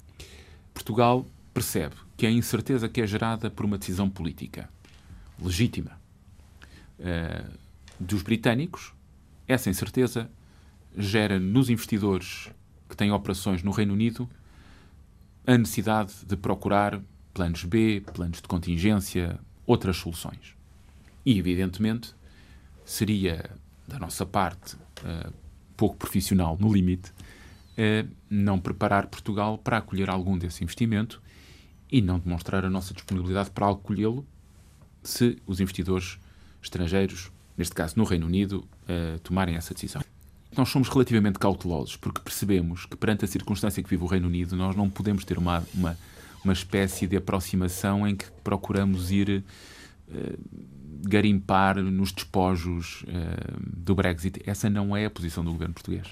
[0.73, 4.67] Portugal percebe que a incerteza que é gerada por uma decisão política
[5.39, 5.91] legítima
[6.99, 7.45] eh,
[7.99, 8.93] dos britânicos,
[9.47, 10.29] essa incerteza
[10.97, 12.49] gera nos investidores
[12.89, 14.29] que têm operações no Reino Unido
[15.45, 17.01] a necessidade de procurar
[17.33, 20.55] planos B, planos de contingência, outras soluções.
[21.25, 22.13] E, evidentemente,
[22.85, 23.49] seria
[23.87, 25.29] da nossa parte eh,
[25.75, 27.11] pouco profissional, no limite,
[27.77, 31.21] eh, não preparar Portugal para acolher algum desse investimento
[31.91, 34.25] e não demonstrar a nossa disponibilidade para acolhê-lo
[35.01, 36.17] se os investidores
[36.63, 38.67] estrangeiros, neste caso no Reino Unido,
[39.23, 40.01] tomarem essa decisão.
[40.55, 44.55] Nós somos relativamente cautelosos porque percebemos que, perante a circunstância que vive o Reino Unido,
[44.55, 45.97] nós não podemos ter uma, uma,
[46.43, 49.43] uma espécie de aproximação em que procuramos ir
[50.11, 50.35] eh,
[51.05, 54.41] garimpar nos despojos eh, do Brexit.
[54.45, 56.07] Essa não é a posição do governo português.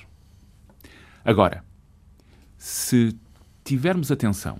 [1.23, 1.63] Agora,
[2.57, 3.15] se
[3.63, 4.59] tivermos atenção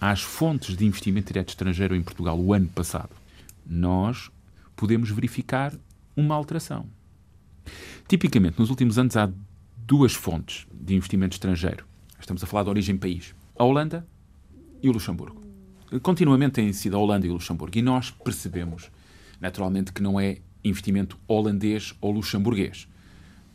[0.00, 3.10] às fontes de investimento direto estrangeiro em Portugal o ano passado,
[3.66, 4.30] nós
[4.82, 5.72] podemos verificar
[6.16, 6.86] uma alteração.
[8.08, 9.30] Tipicamente, nos últimos anos há
[9.76, 11.86] duas fontes de investimento estrangeiro.
[12.18, 13.32] Estamos a falar de origem país.
[13.56, 14.04] A Holanda
[14.82, 15.40] e o Luxemburgo.
[16.02, 17.78] Continuamente têm sido a Holanda e o Luxemburgo.
[17.78, 18.90] E nós percebemos,
[19.40, 22.88] naturalmente, que não é investimento holandês ou luxemburguês,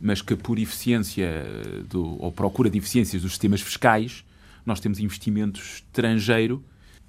[0.00, 1.44] mas que por eficiência
[1.90, 4.24] do, ou procura de eficiências dos sistemas fiscais,
[4.64, 6.64] nós temos investimento estrangeiro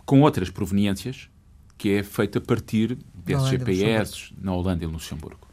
[0.06, 1.30] com outras proveniências
[1.80, 2.98] que é feito a partir
[3.34, 5.48] desses e GPS na Holanda e no Luxemburgo.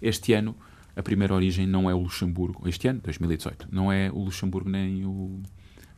[0.00, 0.54] Este ano,
[0.96, 2.68] a primeira origem não é o Luxemburgo.
[2.68, 5.40] Este ano, 2018, não é o Luxemburgo nem, o,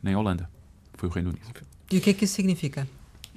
[0.01, 0.49] nem a Holanda.
[0.93, 1.45] Foi o Reino Unido.
[1.91, 2.87] E o que é que isso significa?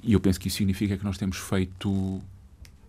[0.01, 2.21] E eu penso que isso significa que nós temos feito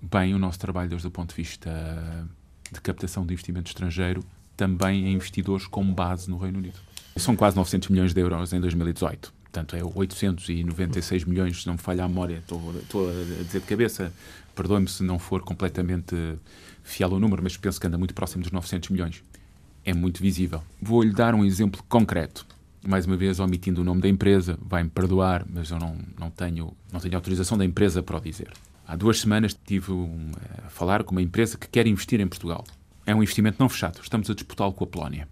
[0.01, 2.29] bem o nosso trabalho desde o ponto de vista
[2.73, 4.25] de captação de investimento estrangeiro,
[4.57, 6.79] também em investidores com base no Reino Unido.
[7.16, 9.33] São quase 900 milhões de euros em 2018.
[9.42, 12.37] Portanto, é 896 milhões, se não me falha a memória.
[12.37, 14.12] Estou, estou a dizer de cabeça.
[14.61, 16.14] Perdoe-me se não for completamente
[16.83, 19.25] fiel ao número, mas penso que anda muito próximo dos 900 milhões.
[19.83, 20.62] É muito visível.
[20.83, 22.46] Vou-lhe dar um exemplo concreto
[22.87, 26.77] mais uma vez omitindo o nome da empresa, vai-me perdoar, mas eu não, não, tenho,
[26.92, 28.53] não tenho autorização da empresa para o dizer.
[28.87, 30.31] Há duas semanas estive um,
[30.66, 32.62] a falar com uma empresa que quer investir em Portugal.
[33.07, 33.99] É um investimento não fechado.
[34.03, 35.27] Estamos a disputá-lo com a Polónia,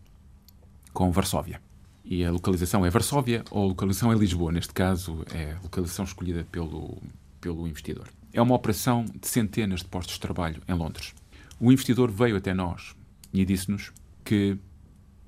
[0.94, 1.60] com Varsóvia.
[2.02, 4.52] E a localização é Varsóvia ou a localização é Lisboa.
[4.52, 6.96] Neste caso, é a localização escolhida pelo,
[7.42, 8.08] pelo investidor.
[8.32, 11.14] É uma operação de centenas de postos de trabalho em Londres.
[11.60, 12.94] O investidor veio até nós
[13.32, 13.92] e disse-nos
[14.24, 14.56] que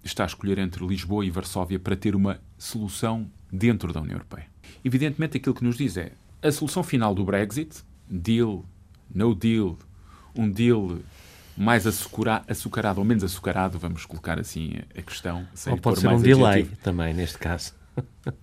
[0.04, 4.46] está a escolher entre Lisboa e Varsóvia para ter uma solução dentro da União Europeia.
[4.84, 8.64] Evidentemente, aquilo que nos diz é a solução final do Brexit, deal,
[9.12, 9.78] no deal,
[10.34, 10.98] um deal
[11.56, 15.46] mais açucarado ou menos açucarado, vamos colocar assim a questão.
[15.54, 16.76] sem Ou pode ser um mais delay adjetivo.
[16.82, 17.74] também, neste caso.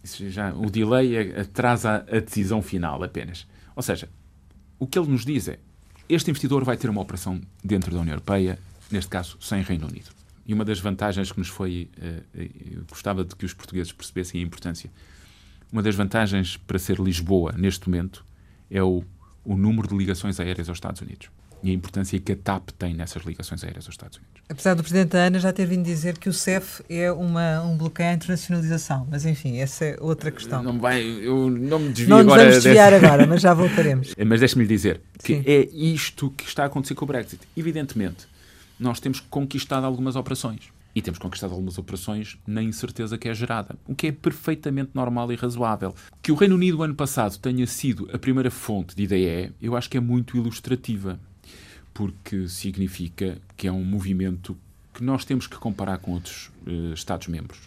[0.04, 3.48] Já, o delay atrasa a decisão final apenas.
[3.76, 4.08] Ou seja,
[4.80, 5.60] o que ele nos diz é
[6.10, 8.58] este investidor vai ter uma operação dentro da União Europeia,
[8.90, 10.10] neste caso sem Reino Unido.
[10.46, 14.44] E uma das vantagens que nos foi, uh, gostava de que os portugueses percebessem a
[14.44, 14.90] importância,
[15.70, 18.26] uma das vantagens para ser Lisboa neste momento
[18.72, 19.04] é o,
[19.44, 21.30] o número de ligações aéreas aos Estados Unidos
[21.64, 24.42] e a importância que a TAP tem nessas ligações aéreas aos Estados Unidos.
[24.50, 27.76] Apesar do Presidente da ANA já ter vindo dizer que o CEF é uma, um
[27.76, 30.64] bloqueio à internacionalização, mas enfim, essa é outra questão.
[30.64, 32.44] Não vai, eu não me desvio não agora.
[32.44, 33.06] Não vamos desviar dessa...
[33.06, 34.14] agora, mas já voltaremos.
[34.26, 35.44] mas deixe-me lhe dizer que Sim.
[35.46, 37.42] é isto que está a acontecer com o Brexit.
[37.58, 38.26] Evidentemente,
[38.80, 40.70] nós temos conquistado algumas operações.
[40.96, 45.32] E temos conquistado algumas operações na incerteza que é gerada, o que é perfeitamente normal
[45.32, 45.94] e razoável.
[46.24, 49.88] Que o Reino Unido, ano passado, tenha sido a primeira fonte de IDE, eu acho
[49.92, 51.20] que é muito ilustrativa
[51.98, 54.56] porque significa que é um movimento
[54.94, 57.58] que nós temos que comparar com outros uh, Estados-membros,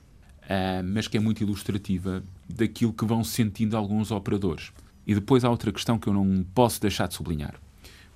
[0.44, 4.70] uh, mas que é muito ilustrativa daquilo que vão sentindo alguns operadores.
[5.04, 7.56] E depois há outra questão que eu não posso deixar de sublinhar,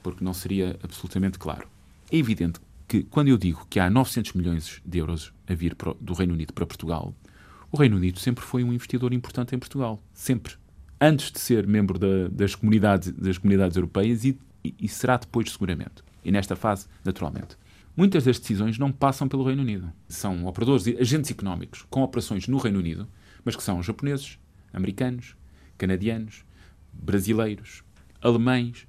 [0.05, 1.66] porque não seria absolutamente claro.
[2.12, 5.94] É evidente que, quando eu digo que há 900 milhões de euros a vir para,
[6.00, 7.12] do Reino Unido para Portugal,
[7.72, 10.00] o Reino Unido sempre foi um investidor importante em Portugal.
[10.12, 10.55] Sempre.
[11.00, 16.03] Antes de ser membro da, das, comunidades, das comunidades europeias e e, será depois, seguramente.
[16.24, 17.57] E nesta fase, naturalmente.
[17.96, 19.92] Muitas das decisões não passam pelo Reino Unido.
[20.09, 23.07] São operadores, agentes económicos com operações no Reino Unido,
[23.44, 24.38] mas que são japoneses,
[24.72, 25.37] americanos,
[25.79, 26.44] canadianos,
[26.92, 27.85] brasileiros,
[28.20, 28.87] alemães,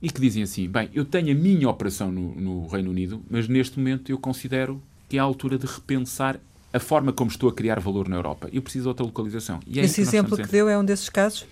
[0.00, 3.48] e que dizem assim: bem, eu tenho a minha operação no, no, Reino Unido, mas
[3.48, 6.38] neste momento eu considero que é a altura de repensar
[6.72, 8.48] a forma como estou a criar valor na Europa.
[8.52, 9.60] Eu preciso de outra localização.
[9.66, 11.46] E é Esse que exemplo que deu é um desses casos?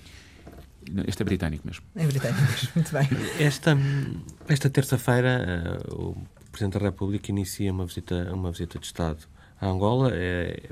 [1.07, 1.85] Este é britânico mesmo.
[1.95, 3.09] É britânico mesmo, muito bem.
[3.39, 3.77] Esta,
[4.49, 9.27] esta terça-feira, uh, o Presidente da República inicia uma visita, uma visita de Estado
[9.61, 10.11] a Angola.
[10.13, 10.71] É,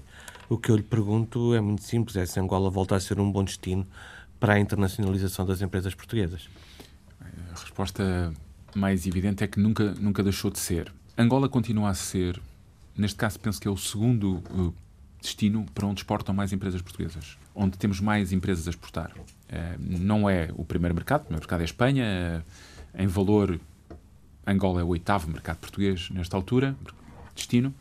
[0.48, 3.31] o que eu lhe pergunto é muito simples: é se Angola volta a ser um
[3.31, 3.87] bom destino
[4.38, 6.48] para a internacionalização das empresas portuguesas.
[7.20, 8.33] A resposta
[8.75, 10.92] mais evidente é que nunca, nunca deixou de ser.
[11.16, 12.40] Angola continua a ser,
[12.96, 14.75] neste caso, penso que é o segundo uh,
[15.23, 19.13] destino para onde exportam mais empresas portuguesas, onde temos mais empresas a exportar.
[19.49, 22.05] Eh, não é o primeiro mercado, o primeiro mercado é a Espanha.
[22.05, 22.43] Eh,
[23.03, 23.59] em valor,
[24.47, 26.77] Angola é o oitavo mercado português nesta altura,
[27.35, 27.73] destino,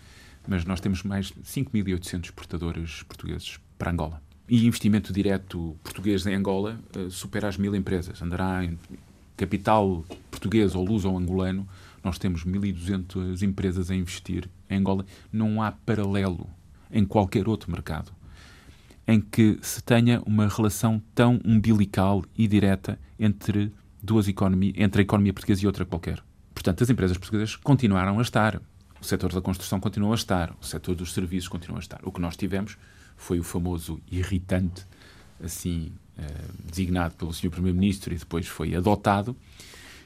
[0.47, 4.21] mas nós temos mais de 5.800 exportadores portugueses para Angola.
[4.47, 8.21] E investimento direto português em Angola eh, supera as mil empresas.
[8.21, 8.77] Andará em
[9.35, 11.67] capital português ou luso ou angolano,
[12.03, 15.05] nós temos 1.200 empresas a investir em Angola.
[15.31, 16.47] Não há paralelo
[16.91, 18.11] em qualquer outro mercado
[19.07, 25.03] em que se tenha uma relação tão umbilical e direta entre duas economias, entre a
[25.03, 26.23] economia portuguesa e outra qualquer.
[26.53, 28.61] Portanto, as empresas portuguesas continuaram a estar.
[29.01, 31.99] O setor da construção continuou a estar, o setor dos serviços continuou a estar.
[32.03, 32.77] O que nós tivemos
[33.17, 34.85] foi o famoso irritante,
[35.43, 36.27] assim eh,
[36.69, 37.49] designado pelo Sr.
[37.49, 39.35] Primeiro-Ministro e depois foi adotado,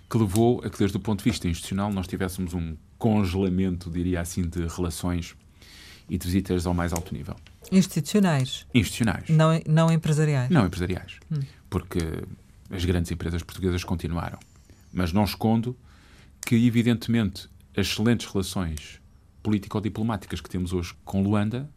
[0.10, 4.22] que levou a que, desde o ponto de vista institucional, nós tivéssemos um congelamento, diria
[4.22, 5.36] assim, de relações
[6.10, 7.36] e de visitas ao mais alto nível.
[7.72, 8.66] Institucionais?
[8.74, 9.30] Institucionais.
[9.30, 10.50] Não, não empresariais?
[10.50, 11.20] Não empresariais.
[11.32, 11.40] Hum.
[11.70, 12.00] Porque
[12.70, 14.40] as grandes empresas portuguesas continuaram.
[14.94, 15.76] Mas não escondo
[16.46, 19.02] que, evidentemente, as excelentes relações
[19.42, 21.70] político-diplomáticas que temos hoje com Luanda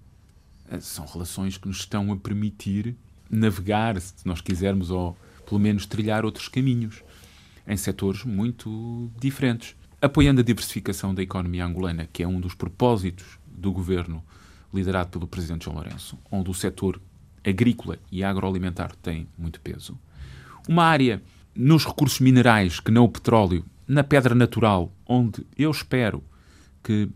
[0.70, 2.96] eh, são relações que nos estão a permitir
[3.30, 7.02] navegar, se nós quisermos, ou pelo menos trilhar outros caminhos
[7.66, 9.74] em setores muito diferentes.
[10.00, 14.23] Apoiando a diversificação da economia angolana, que é um dos propósitos do governo
[14.73, 17.01] liderado pelo presidente João Lourenço, onde o setor
[17.44, 19.99] agrícola e agroalimentar tem muito peso.
[20.68, 21.23] Uma área
[21.55, 26.23] nos recursos minerais, que não o petróleo, na pedra natural, onde eu espero
[26.83, 27.09] que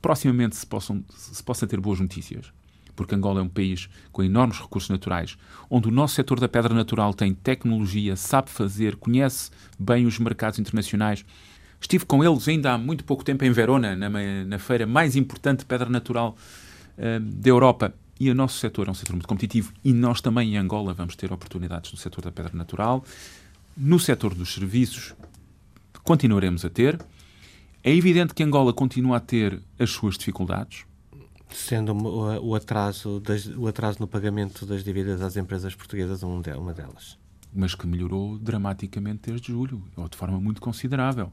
[0.00, 2.52] proximamente se, possam, se possa ter boas notícias,
[2.94, 5.36] porque Angola é um país com enormes recursos naturais,
[5.68, 10.58] onde o nosso setor da pedra natural tem tecnologia, sabe fazer, conhece bem os mercados
[10.58, 11.24] internacionais
[11.84, 15.58] Estive com eles ainda há muito pouco tempo em Verona, na, na feira mais importante
[15.58, 16.34] de pedra natural
[16.96, 17.92] uh, da Europa.
[18.18, 21.14] E o nosso setor é um setor muito competitivo e nós também em Angola vamos
[21.14, 23.04] ter oportunidades no setor da pedra natural.
[23.76, 25.14] No setor dos serviços
[26.02, 26.98] continuaremos a ter.
[27.82, 30.86] É evidente que Angola continua a ter as suas dificuldades.
[31.50, 37.18] Sendo o atraso, das, o atraso no pagamento das dívidas às empresas portuguesas uma delas.
[37.54, 41.30] Mas que melhorou dramaticamente desde julho, ou de forma muito considerável.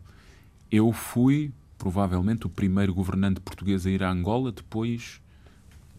[0.71, 5.19] Eu fui, provavelmente, o primeiro governante português a ir a Angola depois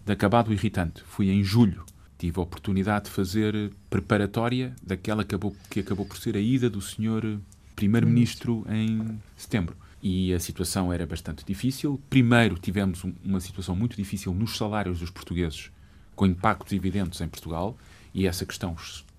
[0.04, 1.02] de acabado o irritante.
[1.04, 1.84] Fui em julho.
[2.18, 6.70] Tive a oportunidade de fazer preparatória daquela que acabou, que acabou por ser a ida
[6.70, 7.38] do senhor
[7.76, 9.76] primeiro-ministro em setembro.
[10.02, 12.00] E a situação era bastante difícil.
[12.08, 15.70] Primeiro, tivemos uma situação muito difícil nos salários dos portugueses
[16.14, 17.76] com impactos evidentes em Portugal,
[18.14, 18.76] e essa questão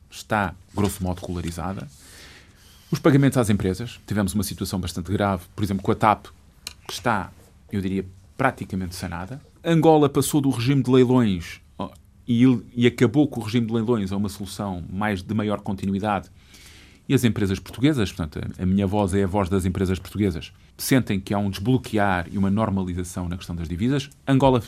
[0.10, 1.88] está, grosso modo, colarizada.
[2.94, 6.28] Os pagamentos às empresas, tivemos uma situação bastante grave, por exemplo, com a TAP,
[6.88, 7.32] que está,
[7.72, 8.06] eu diria,
[8.38, 9.41] praticamente sanada.
[9.66, 11.60] Angola passou do regime de leilões
[12.28, 12.44] e,
[12.76, 16.30] e acabou com o regime de leilões a uma solução mais de maior continuidade.
[17.10, 21.20] E as empresas portuguesas, portanto, a minha voz é a voz das empresas portuguesas, sentem
[21.20, 24.08] que há um desbloquear e uma normalização na questão das divisas.
[24.28, 24.62] Angola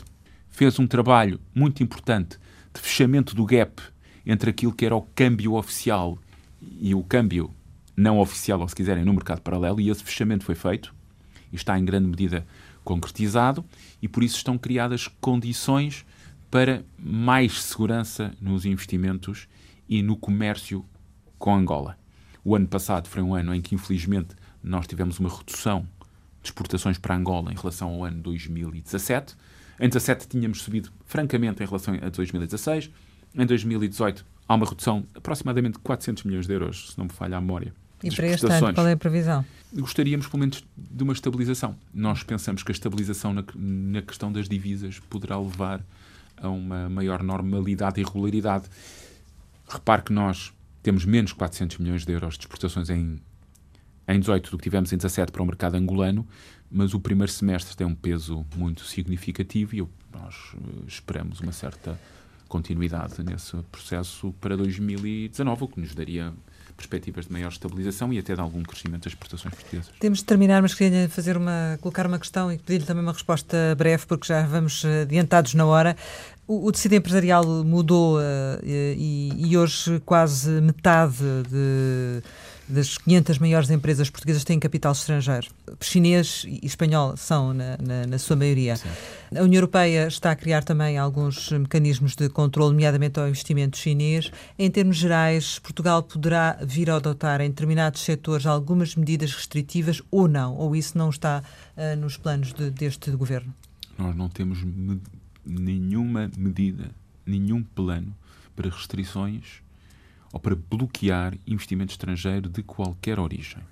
[0.50, 2.40] fez um trabalho muito importante
[2.74, 3.80] de fechamento do gap
[4.26, 6.18] entre aquilo que era o câmbio oficial
[6.80, 7.54] e o câmbio
[7.96, 10.94] não oficial, ou se quiserem, no mercado paralelo, e esse fechamento foi feito
[11.52, 12.46] e está em grande medida
[12.84, 13.64] concretizado,
[14.00, 16.04] e por isso estão criadas condições
[16.50, 19.48] para mais segurança nos investimentos
[19.88, 20.84] e no comércio
[21.38, 21.98] com Angola.
[22.44, 25.86] O ano passado foi um ano em que, infelizmente, nós tivemos uma redução
[26.42, 29.34] de exportações para Angola em relação ao ano 2017.
[29.80, 32.90] Em 2017 tínhamos subido francamente em relação a 2016.
[33.34, 37.36] Em 2018 há uma redução de aproximadamente 400 milhões de euros, se não me falha
[37.36, 37.74] a memória.
[38.02, 39.44] E para este ano, qual é a previsão?
[39.72, 41.76] Gostaríamos, pelo menos, de uma estabilização.
[41.92, 45.82] Nós pensamos que a estabilização na, na questão das divisas poderá levar
[46.36, 48.66] a uma maior normalidade e regularidade.
[49.68, 53.18] Repare que nós temos menos 400 milhões de euros de exportações em,
[54.06, 56.26] em 18 do que tivemos em 17 para o mercado angolano,
[56.70, 61.98] mas o primeiro semestre tem um peso muito significativo e nós eh, esperamos uma certa
[62.48, 66.32] continuidade nesse processo para 2019, o que nos daria
[66.76, 69.92] perspectivas de maior estabilização e até de algum crescimento das exportações portuguesas.
[69.98, 73.74] Temos de terminar, mas queria fazer uma, colocar uma questão e pedir-lhe também uma resposta
[73.76, 75.96] breve, porque já vamos eh, adiantados na hora.
[76.48, 78.20] O, o tecido empresarial mudou uh,
[78.62, 81.16] e, e, hoje quase metade
[81.50, 82.22] de
[82.68, 85.48] das 500 maiores empresas portuguesas têm capital estrangeiro.
[85.80, 88.76] Chinês e espanhol são, na, na, na sua maioria.
[88.76, 88.88] Sim.
[89.36, 94.30] A União Europeia está a criar também alguns mecanismos de controle, nomeadamente ao investimento chinês.
[94.58, 100.26] Em termos gerais, Portugal poderá vir a adotar em determinados setores algumas medidas restritivas ou
[100.26, 100.56] não?
[100.56, 101.42] Ou isso não está
[101.76, 103.54] uh, nos planos de, deste governo?
[103.96, 104.58] Nós não temos
[105.46, 106.90] nenhuma medida,
[107.24, 108.14] nenhum plano
[108.54, 109.62] para restrições
[110.32, 113.62] ou para bloquear investimento estrangeiro de qualquer origem.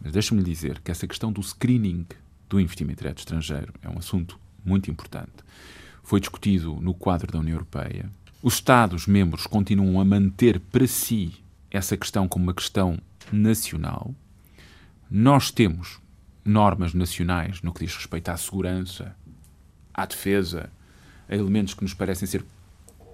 [0.00, 2.06] Mas deixe-me dizer que essa questão do screening
[2.48, 5.32] do investimento direto estrangeiro é um assunto muito importante.
[6.02, 8.10] Foi discutido no quadro da União Europeia.
[8.42, 11.32] Os Estados-membros continuam a manter para si
[11.70, 12.98] essa questão como uma questão
[13.32, 14.14] nacional.
[15.10, 16.00] Nós temos
[16.44, 19.16] normas nacionais no que diz respeito à segurança,
[19.94, 20.70] à defesa,
[21.34, 22.44] elementos que nos parecem ser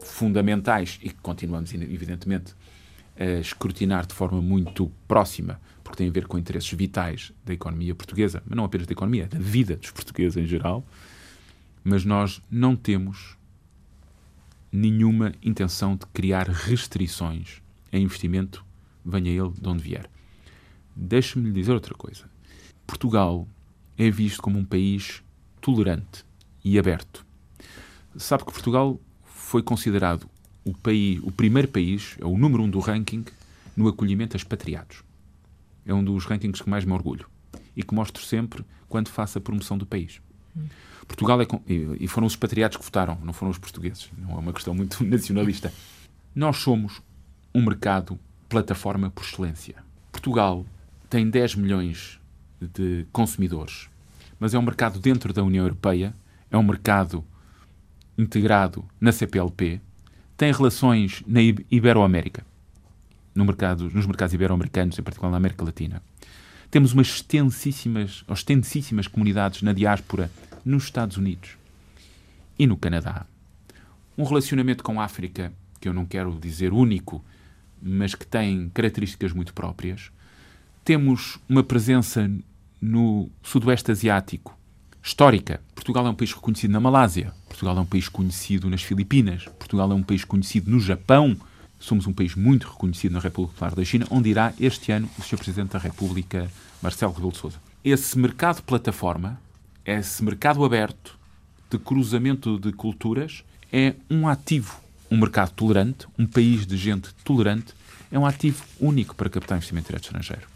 [0.01, 2.55] fundamentais e que continuamos, evidentemente,
[3.19, 7.95] a escrutinar de forma muito próxima, porque tem a ver com interesses vitais da economia
[7.95, 10.87] portuguesa, mas não apenas da economia, da vida dos portugueses em geral.
[11.83, 13.37] Mas nós não temos
[14.71, 17.63] nenhuma intenção de criar restrições
[17.93, 18.65] a investimento,
[19.05, 20.09] venha ele de onde vier.
[20.95, 22.25] Deixe-me lhe dizer outra coisa.
[22.87, 23.49] Portugal
[23.97, 25.23] é visto como um país
[25.61, 26.25] tolerante
[26.65, 27.27] e aberto.
[28.17, 30.29] Sabe que Portugal foi considerado
[30.65, 33.25] o, país, o primeiro país, é o número um do ranking
[33.77, 35.03] no acolhimento a expatriados.
[35.87, 37.27] É um dos rankings que mais me orgulho
[37.77, 40.21] e que mostro sempre quando faço a promoção do país.
[41.07, 41.47] Portugal é.
[41.99, 44.11] E foram os expatriados que votaram, não foram os portugueses.
[44.19, 45.73] Não é uma questão muito nacionalista.
[46.35, 47.01] Nós somos
[47.55, 49.77] um mercado plataforma por excelência.
[50.13, 50.67] Portugal
[51.09, 52.21] tem 10 milhões
[52.61, 53.89] de consumidores,
[54.39, 56.15] mas é um mercado dentro da União Europeia,
[56.51, 57.25] é um mercado
[58.19, 59.81] integrado na CPLP,
[60.37, 62.45] tem relações na Iberoamérica,
[63.35, 66.03] no mercado, nos mercados ibero-americanos, em particular na América Latina.
[66.71, 70.31] Temos umas extensíssimas, extensíssimas comunidades na diáspora
[70.65, 71.57] nos Estados Unidos
[72.59, 73.25] e no Canadá.
[74.17, 77.25] Um relacionamento com a África, que eu não quero dizer único,
[77.81, 80.11] mas que tem características muito próprias.
[80.85, 82.31] Temos uma presença
[82.81, 84.59] no Sudoeste Asiático,
[85.03, 85.61] histórica.
[85.75, 89.91] Portugal é um país reconhecido na Malásia, Portugal é um país conhecido nas Filipinas, Portugal
[89.91, 91.37] é um país conhecido no Japão,
[91.81, 95.23] somos um país muito reconhecido na República Popular da China, onde irá este ano o
[95.23, 95.39] Sr.
[95.39, 96.49] Presidente da República,
[96.81, 97.57] Marcelo Rebelo de Sousa.
[97.85, 99.41] Esse mercado plataforma,
[99.85, 101.19] esse mercado aberto
[101.69, 103.43] de cruzamento de culturas,
[103.73, 104.81] é um ativo.
[105.11, 107.75] Um mercado tolerante, um país de gente tolerante,
[108.13, 110.47] é um ativo único para captar investimento direto estrangeiro.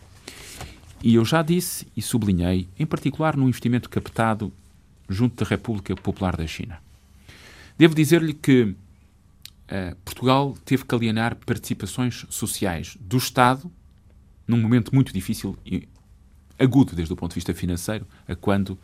[1.03, 4.53] E eu já disse e sublinhei, em particular no investimento captado
[5.09, 6.79] junto da República Popular da China.
[7.83, 13.69] Devo dizer-lhe que uh, Portugal teve que alienar participações sociais do Estado
[14.47, 15.89] num momento muito difícil e
[16.57, 18.79] agudo desde o ponto de vista financeiro, a quando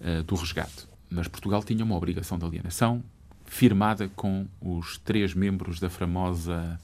[0.00, 0.86] uh, do resgate.
[1.08, 3.02] Mas Portugal tinha uma obrigação de alienação
[3.46, 6.78] firmada com os três membros da famosa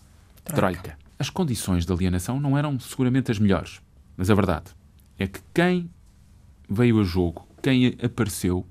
[0.45, 0.81] Troika.
[0.81, 0.99] Troika.
[1.19, 3.83] As condições de alienação não eram seguramente as melhores,
[4.17, 4.71] mas a verdade
[5.19, 5.91] é que quem
[6.67, 8.67] veio a jogo, quem apareceu,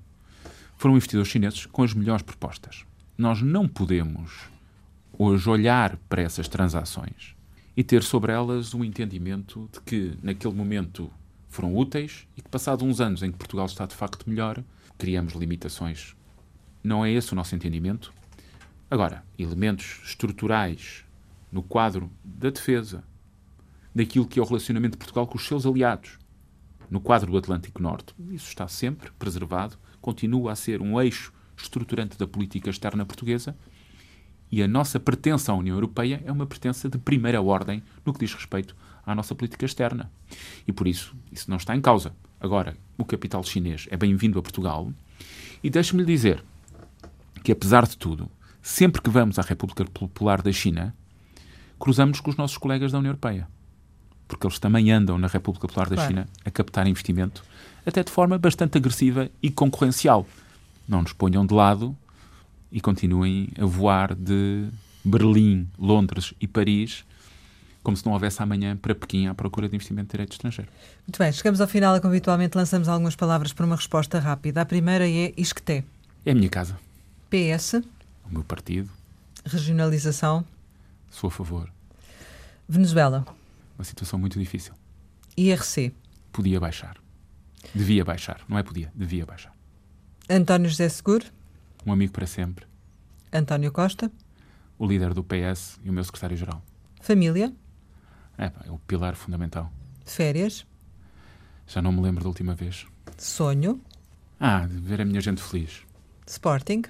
[0.79, 2.86] foram investidores chineses com as melhores propostas.
[3.17, 4.47] Nós não podemos
[5.17, 7.35] hoje olhar para essas transações
[7.75, 11.09] e ter sobre elas um entendimento de que naquele momento
[11.49, 14.63] foram úteis e que, passados uns anos em que Portugal está de facto melhor,
[14.99, 16.15] criamos limitações.
[16.83, 18.13] Não é esse o nosso entendimento.
[18.87, 21.03] Agora, elementos estruturais
[21.51, 23.03] no quadro da defesa,
[23.95, 26.19] daquilo que é o relacionamento de Portugal com os seus aliados,
[26.87, 32.17] no quadro do Atlântico Norte, isso está sempre preservado, continua a ser um eixo estruturante
[32.17, 33.55] da política externa portuguesa
[34.51, 38.19] e a nossa pertença à União Europeia é uma pertença de primeira ordem no que
[38.19, 40.09] diz respeito à nossa política externa.
[40.65, 42.13] E por isso, isso não está em causa.
[42.39, 44.91] Agora, o capital chinês é bem-vindo a Portugal
[45.63, 46.43] e deixe-me lhe dizer
[47.43, 48.29] que, apesar de tudo,
[48.61, 50.95] sempre que vamos à República Popular da China,
[51.79, 53.47] cruzamos com os nossos colegas da União Europeia.
[54.27, 56.09] Porque eles também andam na República Popular da claro.
[56.09, 57.43] China a captar investimento,
[57.85, 60.25] até de forma bastante agressiva e concorrencial.
[60.87, 61.95] Não nos ponham de lado
[62.71, 64.69] e continuem a voar de
[65.03, 67.05] Berlim, Londres e Paris
[67.87, 70.69] como se não houvesse amanhã para Pequim à procura de investimento de direito estrangeiro.
[71.07, 74.59] Muito bem, chegamos ao final, como habitualmente lançamos algumas palavras para uma resposta rápida.
[74.59, 75.85] A primeira é Isqueté.
[76.25, 76.77] É a minha casa.
[77.29, 77.75] PS.
[78.25, 78.89] O meu partido.
[79.45, 80.43] Regionalização.
[81.09, 81.71] Sou a favor.
[82.67, 83.25] Venezuela.
[83.79, 84.73] Uma situação muito difícil.
[85.37, 85.93] IRC.
[86.33, 86.97] Podia baixar.
[87.73, 88.41] Devia baixar.
[88.49, 89.53] Não é podia, devia baixar.
[90.29, 91.25] António José Seguro.
[91.85, 92.65] Um amigo para sempre.
[93.31, 94.11] António Costa.
[94.77, 96.61] O líder do PS e o meu secretário-geral.
[96.99, 97.53] Família.
[98.37, 99.71] É, é o pilar fundamental.
[100.05, 100.65] Férias.
[101.65, 102.85] Já não me lembro da última vez.
[103.17, 103.81] Sonho.
[104.37, 105.83] Ah, de ver a minha gente feliz.
[106.25, 106.83] Sporting.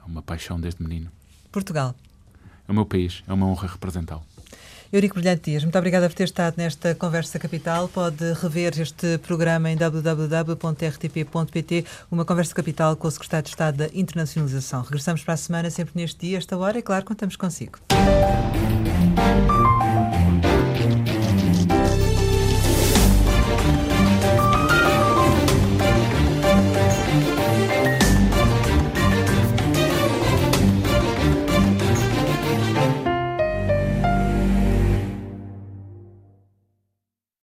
[0.00, 1.10] É uma paixão desde menino.
[1.50, 1.94] Portugal.
[2.68, 4.24] É o meu país, é uma honra representá-lo.
[4.94, 7.88] Eurico Brilhante Dias, muito obrigada por ter estado nesta Conversa Capital.
[7.88, 10.54] Pode rever este programa em www.rtp.pt,
[12.12, 14.82] uma Conversa Capital com o Secretário de Estado da Internacionalização.
[14.82, 17.80] Regressamos para a semana, sempre neste dia, esta hora, e claro, contamos consigo.